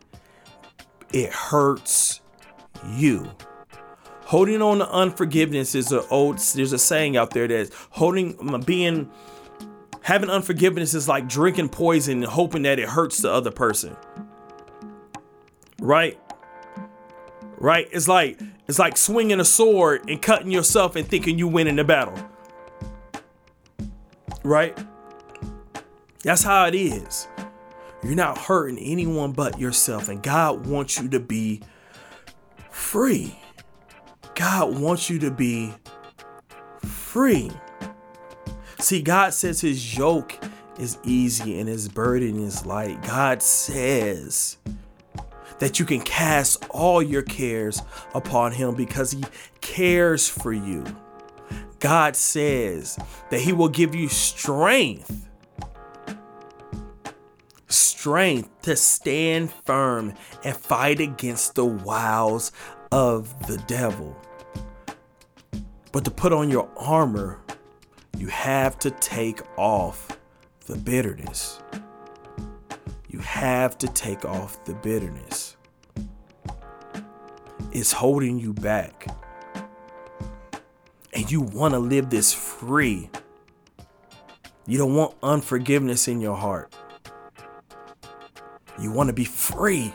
it 1.12 1.32
hurts 1.32 2.20
you. 2.94 3.30
Holding 4.24 4.60
on 4.60 4.78
to 4.78 4.90
unforgiveness 4.90 5.74
is 5.74 5.92
an 5.92 6.02
old, 6.10 6.38
there's 6.38 6.72
a 6.72 6.78
saying 6.78 7.16
out 7.16 7.30
there 7.30 7.46
that 7.46 7.70
holding, 7.90 8.60
being, 8.64 9.10
having 10.02 10.30
unforgiveness 10.30 10.94
is 10.94 11.08
like 11.08 11.28
drinking 11.28 11.68
poison 11.68 12.24
and 12.24 12.32
hoping 12.32 12.62
that 12.62 12.78
it 12.78 12.88
hurts 12.88 13.18
the 13.18 13.30
other 13.30 13.50
person. 13.50 13.96
Right? 15.80 16.18
right? 17.58 17.88
It's 17.90 18.08
like 18.08 18.40
it's 18.68 18.78
like 18.78 18.96
swinging 18.96 19.40
a 19.40 19.44
sword 19.44 20.08
and 20.08 20.20
cutting 20.20 20.50
yourself 20.50 20.96
and 20.96 21.06
thinking 21.06 21.38
you 21.38 21.48
win 21.48 21.66
in 21.66 21.76
the 21.76 21.84
battle. 21.84 22.14
Right? 24.42 24.76
That's 26.22 26.42
how 26.42 26.66
it 26.66 26.74
is. 26.74 27.28
You're 28.02 28.14
not 28.14 28.38
hurting 28.38 28.78
anyone 28.78 29.32
but 29.32 29.58
yourself 29.58 30.08
and 30.08 30.22
God 30.22 30.66
wants 30.66 31.00
you 31.00 31.08
to 31.08 31.20
be 31.20 31.62
free. 32.70 33.38
God 34.34 34.78
wants 34.78 35.08
you 35.08 35.18
to 35.20 35.30
be 35.30 35.72
free. 36.84 37.50
See, 38.78 39.00
God 39.02 39.32
says 39.32 39.60
his 39.60 39.96
yoke 39.96 40.38
is 40.78 40.98
easy 41.02 41.58
and 41.58 41.68
his 41.68 41.88
burden 41.88 42.38
is 42.44 42.66
light. 42.66 43.02
God 43.02 43.42
says 43.42 44.58
that 45.58 45.78
you 45.78 45.84
can 45.84 46.00
cast 46.00 46.64
all 46.70 47.02
your 47.02 47.22
cares 47.22 47.82
upon 48.14 48.52
him 48.52 48.74
because 48.74 49.12
he 49.12 49.24
cares 49.60 50.28
for 50.28 50.52
you. 50.52 50.84
God 51.78 52.16
says 52.16 52.98
that 53.30 53.40
he 53.40 53.52
will 53.52 53.68
give 53.68 53.94
you 53.94 54.08
strength. 54.08 55.28
Strength 57.68 58.62
to 58.62 58.76
stand 58.76 59.52
firm 59.64 60.14
and 60.44 60.56
fight 60.56 61.00
against 61.00 61.54
the 61.54 61.64
wiles 61.64 62.52
of 62.92 63.46
the 63.46 63.58
devil. 63.66 64.16
But 65.92 66.04
to 66.04 66.10
put 66.10 66.32
on 66.32 66.50
your 66.50 66.68
armor, 66.76 67.40
you 68.18 68.28
have 68.28 68.78
to 68.80 68.90
take 68.90 69.40
off 69.56 70.18
the 70.66 70.76
bitterness. 70.76 71.60
You 73.16 73.22
have 73.22 73.78
to 73.78 73.86
take 73.86 74.26
off 74.26 74.62
the 74.66 74.74
bitterness. 74.74 75.56
It's 77.72 77.90
holding 77.90 78.38
you 78.38 78.52
back. 78.52 79.06
And 81.14 81.30
you 81.30 81.40
want 81.40 81.72
to 81.72 81.78
live 81.78 82.10
this 82.10 82.34
free. 82.34 83.08
You 84.66 84.76
don't 84.76 84.94
want 84.94 85.14
unforgiveness 85.22 86.08
in 86.08 86.20
your 86.20 86.36
heart. 86.36 86.76
You 88.78 88.92
want 88.92 89.06
to 89.06 89.14
be 89.14 89.24
free. 89.24 89.94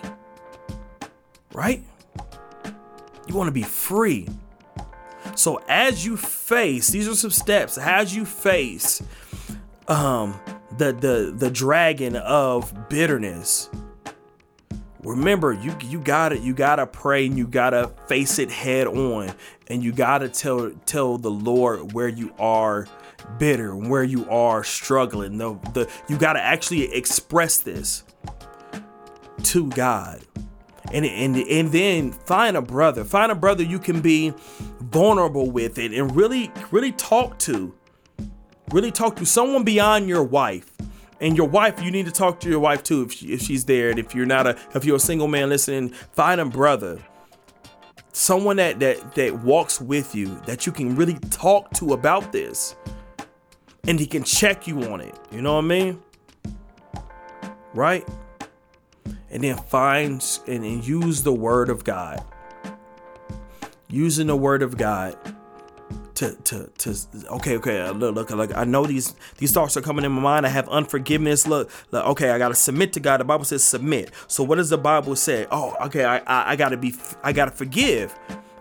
Right? 1.54 1.84
You 3.28 3.36
want 3.36 3.50
to 3.50 3.54
be 3.54 3.62
free. 3.62 4.28
So 5.36 5.62
as 5.70 6.04
you 6.04 6.18
face, 6.18 6.88
these 6.88 7.08
are 7.08 7.14
some 7.14 7.30
steps. 7.30 7.78
As 7.78 8.16
you 8.16 8.26
face 8.26 9.04
um 9.88 10.40
the 10.78 10.94
the 10.94 11.34
the 11.36 11.50
dragon 11.50 12.16
of 12.16 12.90
bitterness. 12.90 13.70
Remember 15.04 15.52
you 15.52 15.76
you 15.82 16.00
gotta 16.00 16.38
you 16.38 16.54
gotta 16.54 16.86
pray 16.86 17.26
and 17.26 17.38
you 17.38 17.48
gotta 17.48 17.92
face 18.08 18.40
it 18.40 18.52
head 18.52 18.88
on. 18.88 19.34
And 19.68 19.84
you 19.84 19.92
gotta 19.92 20.30
tell 20.30 20.72
tell 20.86 21.18
the 21.18 21.32
lord 21.32 21.94
where 21.94 22.08
you 22.08 22.34
are 22.40 22.88
bitter 23.38 23.76
where 23.76 24.04
you 24.04 24.30
are 24.30 24.64
struggling. 24.64 25.38
The, 25.38 25.54
the 25.74 25.90
you 26.08 26.18
gotta 26.18 26.42
actually 26.42 26.94
express 26.94 27.58
this 27.58 28.04
to 29.44 29.68
god. 29.70 30.22
And, 30.92 31.06
and 31.06 31.38
and 31.38 31.72
then 31.72 32.12
find 32.12 32.58
a 32.58 32.62
brother. 32.62 33.04
Find 33.04 33.32
a 33.32 33.36
brother 33.36 33.64
you 33.64 33.80
can 33.80 34.02
be 34.02 34.34
vulnerable 34.82 35.50
with 35.50 35.78
it 35.78 35.94
and 35.94 36.14
really 36.16 36.52
really 36.72 36.92
talk 36.92 37.40
to 37.40 37.74
really 38.72 38.92
talk 38.92 39.16
to 39.18 39.26
someone 39.26 39.64
beyond 39.64 40.08
your 40.08 40.24
wife. 40.24 40.72
And 41.20 41.38
your 41.38 41.48
wife 41.48 41.82
you 41.84 41.92
need 41.92 42.08
to 42.08 42.12
talk 42.12 42.40
to 42.42 42.50
your 42.50 42.60
wife 42.60 42.82
too 42.82 43.04
if, 43.04 43.14
she, 43.14 43.28
if 43.28 43.42
she's 43.42 43.66
there. 43.66 43.90
And 43.90 44.00
if 44.00 44.16
you're 44.16 44.26
not 44.26 44.48
a 44.48 44.58
if 44.74 44.86
you're 44.86 44.96
a 44.96 45.00
single 45.00 45.28
man 45.28 45.50
listening 45.50 45.90
find 45.90 46.42
a 46.42 46.46
brother. 46.46 47.00
Someone 48.12 48.58
that 48.58 48.80
that 48.80 49.16
that 49.16 49.40
walks 49.44 49.80
with 49.80 50.16
you 50.16 50.42
that 50.48 50.66
you 50.66 50.72
can 50.72 50.96
really 50.96 51.20
talk 51.30 51.72
to 51.74 51.94
about 51.94 52.32
this. 52.32 52.76
And 53.88 54.00
he 54.00 54.06
can 54.06 54.24
check 54.24 54.68
you 54.68 54.84
on 54.84 55.02
it. 55.02 55.18
You 55.32 55.42
know 55.42 55.56
what 55.56 55.66
i 55.66 55.68
mean? 55.68 56.02
Right? 57.74 58.08
And 59.30 59.44
then 59.44 59.58
find 59.58 60.24
and, 60.48 60.66
and 60.66 60.86
use 60.86 61.24
the 61.24 61.34
word 61.34 61.70
of 61.70 61.84
god. 61.84 62.24
Using 63.90 64.28
the 64.28 64.36
word 64.36 64.64
of 64.64 64.78
god 64.78 65.18
to 66.22 66.36
to 66.44 66.70
to 66.78 66.96
okay 67.32 67.58
okay 67.58 67.82
uh, 67.82 67.92
look 67.94 68.14
look 68.14 68.30
look 68.30 68.56
I 68.56 68.64
know 68.64 68.86
these 68.86 69.16
these 69.40 69.52
thoughts 69.52 69.76
are 69.76 69.82
coming 69.82 70.06
in 70.06 70.12
my 70.12 70.22
mind. 70.22 70.46
I 70.46 70.50
have 70.50 70.70
unforgiveness. 70.70 71.48
Look, 71.48 71.72
look 71.92 72.06
okay 72.06 72.30
I 72.30 72.38
gotta 72.38 72.54
submit 72.54 72.94
to 72.94 73.00
God. 73.00 73.20
The 73.20 73.26
Bible 73.26 73.44
says 73.44 73.64
submit. 73.64 74.12
So 74.28 74.44
what 74.44 74.58
does 74.58 74.70
the 74.70 74.78
Bible 74.78 75.16
say? 75.16 75.48
Oh 75.50 75.76
okay 75.82 76.06
I 76.06 76.18
I, 76.20 76.52
I 76.52 76.56
gotta 76.56 76.78
be 76.78 76.96
I 77.24 77.34
gotta 77.34 77.52
forgive. 77.52 78.14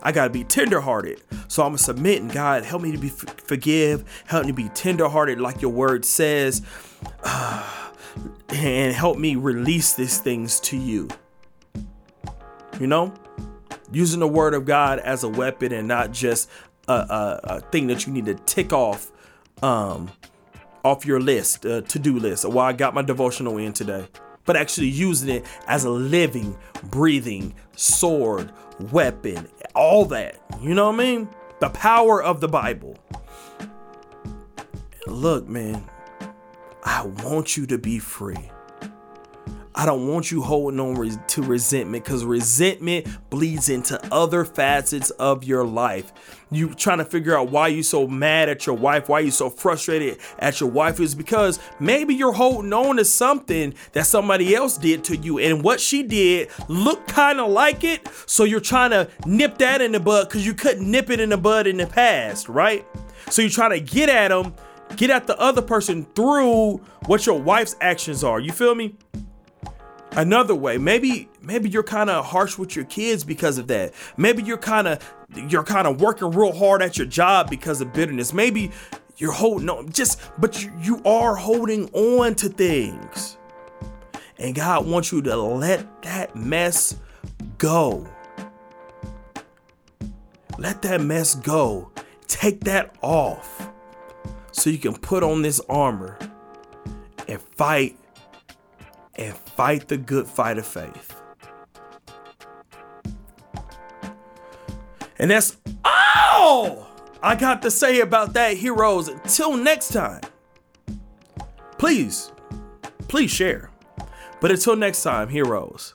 I 0.02 0.10
gotta 0.12 0.30
be 0.30 0.42
tenderhearted. 0.42 1.22
So 1.48 1.62
I'm 1.62 1.70
gonna 1.70 1.78
submit 1.78 2.22
and 2.22 2.32
God 2.32 2.64
help 2.64 2.80
me 2.80 2.92
to 2.92 2.98
be 2.98 3.10
forgive. 3.10 4.24
Help 4.26 4.46
me 4.46 4.52
to 4.52 4.56
be 4.56 4.70
tenderhearted 4.70 5.38
like 5.38 5.60
your 5.60 5.70
word 5.70 6.06
says. 6.06 6.62
Uh, 7.22 7.88
and 8.48 8.94
help 8.94 9.18
me 9.18 9.36
release 9.36 9.92
these 9.92 10.18
things 10.18 10.60
to 10.60 10.78
you. 10.78 11.08
You 12.80 12.86
know? 12.86 13.12
Using 13.92 14.20
the 14.20 14.28
word 14.28 14.54
of 14.54 14.64
God 14.64 14.98
as 15.00 15.24
a 15.24 15.28
weapon 15.28 15.72
and 15.72 15.86
not 15.86 16.12
just 16.12 16.48
a, 16.90 17.06
a, 17.14 17.40
a 17.56 17.60
thing 17.60 17.86
that 17.88 18.06
you 18.06 18.12
need 18.12 18.26
to 18.26 18.34
tick 18.34 18.72
off 18.72 19.10
um, 19.62 20.10
off 20.84 21.04
your 21.04 21.20
list, 21.20 21.66
uh, 21.66 21.82
to 21.82 21.98
do 21.98 22.18
list, 22.18 22.48
why 22.48 22.68
I 22.68 22.72
got 22.72 22.94
my 22.94 23.02
devotional 23.02 23.58
in 23.58 23.72
today, 23.72 24.06
but 24.44 24.56
actually 24.56 24.88
using 24.88 25.28
it 25.28 25.46
as 25.66 25.84
a 25.84 25.90
living, 25.90 26.56
breathing 26.84 27.54
sword, 27.76 28.52
weapon, 28.90 29.48
all 29.74 30.06
that. 30.06 30.40
You 30.60 30.74
know 30.74 30.86
what 30.86 30.94
I 30.94 31.04
mean? 31.04 31.28
The 31.60 31.70
power 31.70 32.22
of 32.22 32.40
the 32.40 32.48
Bible. 32.48 32.96
Look, 35.06 35.46
man, 35.48 35.84
I 36.84 37.04
want 37.04 37.56
you 37.56 37.66
to 37.66 37.78
be 37.78 37.98
free. 37.98 38.50
I 39.74 39.86
don't 39.86 40.08
want 40.08 40.30
you 40.30 40.42
holding 40.42 40.80
on 40.80 41.24
to 41.28 41.42
resentment 41.42 42.04
because 42.04 42.24
resentment 42.24 43.06
bleeds 43.30 43.68
into 43.68 43.98
other 44.12 44.44
facets 44.44 45.10
of 45.10 45.44
your 45.44 45.64
life. 45.64 46.12
You 46.50 46.74
trying 46.74 46.98
to 46.98 47.04
figure 47.04 47.36
out 47.36 47.50
why 47.50 47.68
you 47.68 47.82
so 47.82 48.08
mad 48.08 48.48
at 48.48 48.66
your 48.66 48.76
wife, 48.76 49.08
why 49.08 49.20
you 49.20 49.30
so 49.30 49.48
frustrated 49.50 50.18
at 50.38 50.60
your 50.60 50.68
wife 50.68 50.98
is 50.98 51.14
because 51.14 51.60
maybe 51.78 52.14
you're 52.14 52.32
holding 52.32 52.72
on 52.72 52.96
to 52.96 53.04
something 53.04 53.74
that 53.92 54.06
somebody 54.06 54.54
else 54.54 54.76
did 54.76 55.04
to 55.04 55.16
you 55.16 55.38
and 55.38 55.62
what 55.62 55.80
she 55.80 56.02
did 56.02 56.48
looked 56.68 57.08
kind 57.08 57.38
of 57.38 57.50
like 57.50 57.84
it. 57.84 58.08
So 58.26 58.44
you're 58.44 58.60
trying 58.60 58.90
to 58.90 59.08
nip 59.26 59.58
that 59.58 59.80
in 59.80 59.92
the 59.92 60.00
bud 60.00 60.28
because 60.28 60.44
you 60.44 60.54
couldn't 60.54 60.90
nip 60.90 61.10
it 61.10 61.20
in 61.20 61.28
the 61.28 61.38
bud 61.38 61.68
in 61.68 61.76
the 61.76 61.86
past, 61.86 62.48
right? 62.48 62.84
So 63.30 63.42
you're 63.42 63.50
trying 63.50 63.70
to 63.70 63.80
get 63.80 64.08
at 64.08 64.28
them, 64.28 64.54
get 64.96 65.10
at 65.10 65.28
the 65.28 65.38
other 65.38 65.62
person 65.62 66.04
through 66.16 66.78
what 67.06 67.26
your 67.26 67.40
wife's 67.40 67.76
actions 67.80 68.24
are. 68.24 68.40
You 68.40 68.50
feel 68.50 68.74
me? 68.74 68.96
Another 70.12 70.54
way. 70.54 70.78
Maybe 70.78 71.28
maybe 71.42 71.68
you're 71.68 71.82
kind 71.82 72.10
of 72.10 72.24
harsh 72.26 72.58
with 72.58 72.76
your 72.76 72.84
kids 72.86 73.24
because 73.24 73.58
of 73.58 73.66
that. 73.68 73.94
Maybe 74.16 74.42
you're 74.42 74.58
kind 74.58 74.88
of 74.88 75.14
you're 75.34 75.64
kind 75.64 75.86
of 75.86 76.00
working 76.00 76.30
real 76.30 76.52
hard 76.52 76.82
at 76.82 76.98
your 76.98 77.06
job 77.06 77.50
because 77.50 77.80
of 77.80 77.92
bitterness. 77.92 78.32
Maybe 78.32 78.70
you're 79.16 79.32
holding 79.32 79.68
on 79.68 79.90
just 79.90 80.20
but 80.38 80.62
you, 80.62 80.72
you 80.80 81.02
are 81.04 81.34
holding 81.36 81.88
on 81.92 82.34
to 82.36 82.48
things. 82.48 83.36
And 84.38 84.54
god 84.54 84.86
wants 84.86 85.12
you 85.12 85.20
to 85.22 85.36
let 85.36 86.02
that 86.02 86.34
mess 86.34 86.96
go. 87.58 88.08
Let 90.58 90.82
that 90.82 91.00
mess 91.00 91.34
go. 91.34 91.90
Take 92.26 92.64
that 92.64 92.94
off 93.02 93.70
so 94.52 94.70
you 94.70 94.78
can 94.78 94.94
put 94.94 95.22
on 95.22 95.42
this 95.42 95.60
armor 95.68 96.18
and 97.28 97.40
fight 97.40 97.96
and 99.20 99.36
fight 99.36 99.86
the 99.86 99.98
good 99.98 100.26
fight 100.26 100.58
of 100.58 100.66
faith. 100.66 101.14
And 105.18 105.30
that's 105.30 105.58
all 105.84 106.88
I 107.22 107.36
got 107.36 107.60
to 107.62 107.70
say 107.70 108.00
about 108.00 108.32
that, 108.32 108.56
heroes. 108.56 109.08
Until 109.08 109.56
next 109.56 109.92
time, 109.92 110.22
please, 111.76 112.32
please 113.06 113.30
share. 113.30 113.70
But 114.40 114.50
until 114.50 114.74
next 114.74 115.02
time, 115.02 115.28
heroes, 115.28 115.94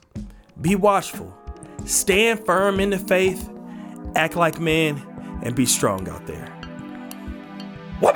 be 0.60 0.76
watchful, 0.76 1.36
stand 1.84 2.46
firm 2.46 2.78
in 2.78 2.90
the 2.90 2.98
faith, 2.98 3.50
act 4.14 4.36
like 4.36 4.60
men, 4.60 5.02
and 5.42 5.56
be 5.56 5.66
strong 5.66 6.08
out 6.08 6.24
there. 6.28 6.46
What 7.98 8.14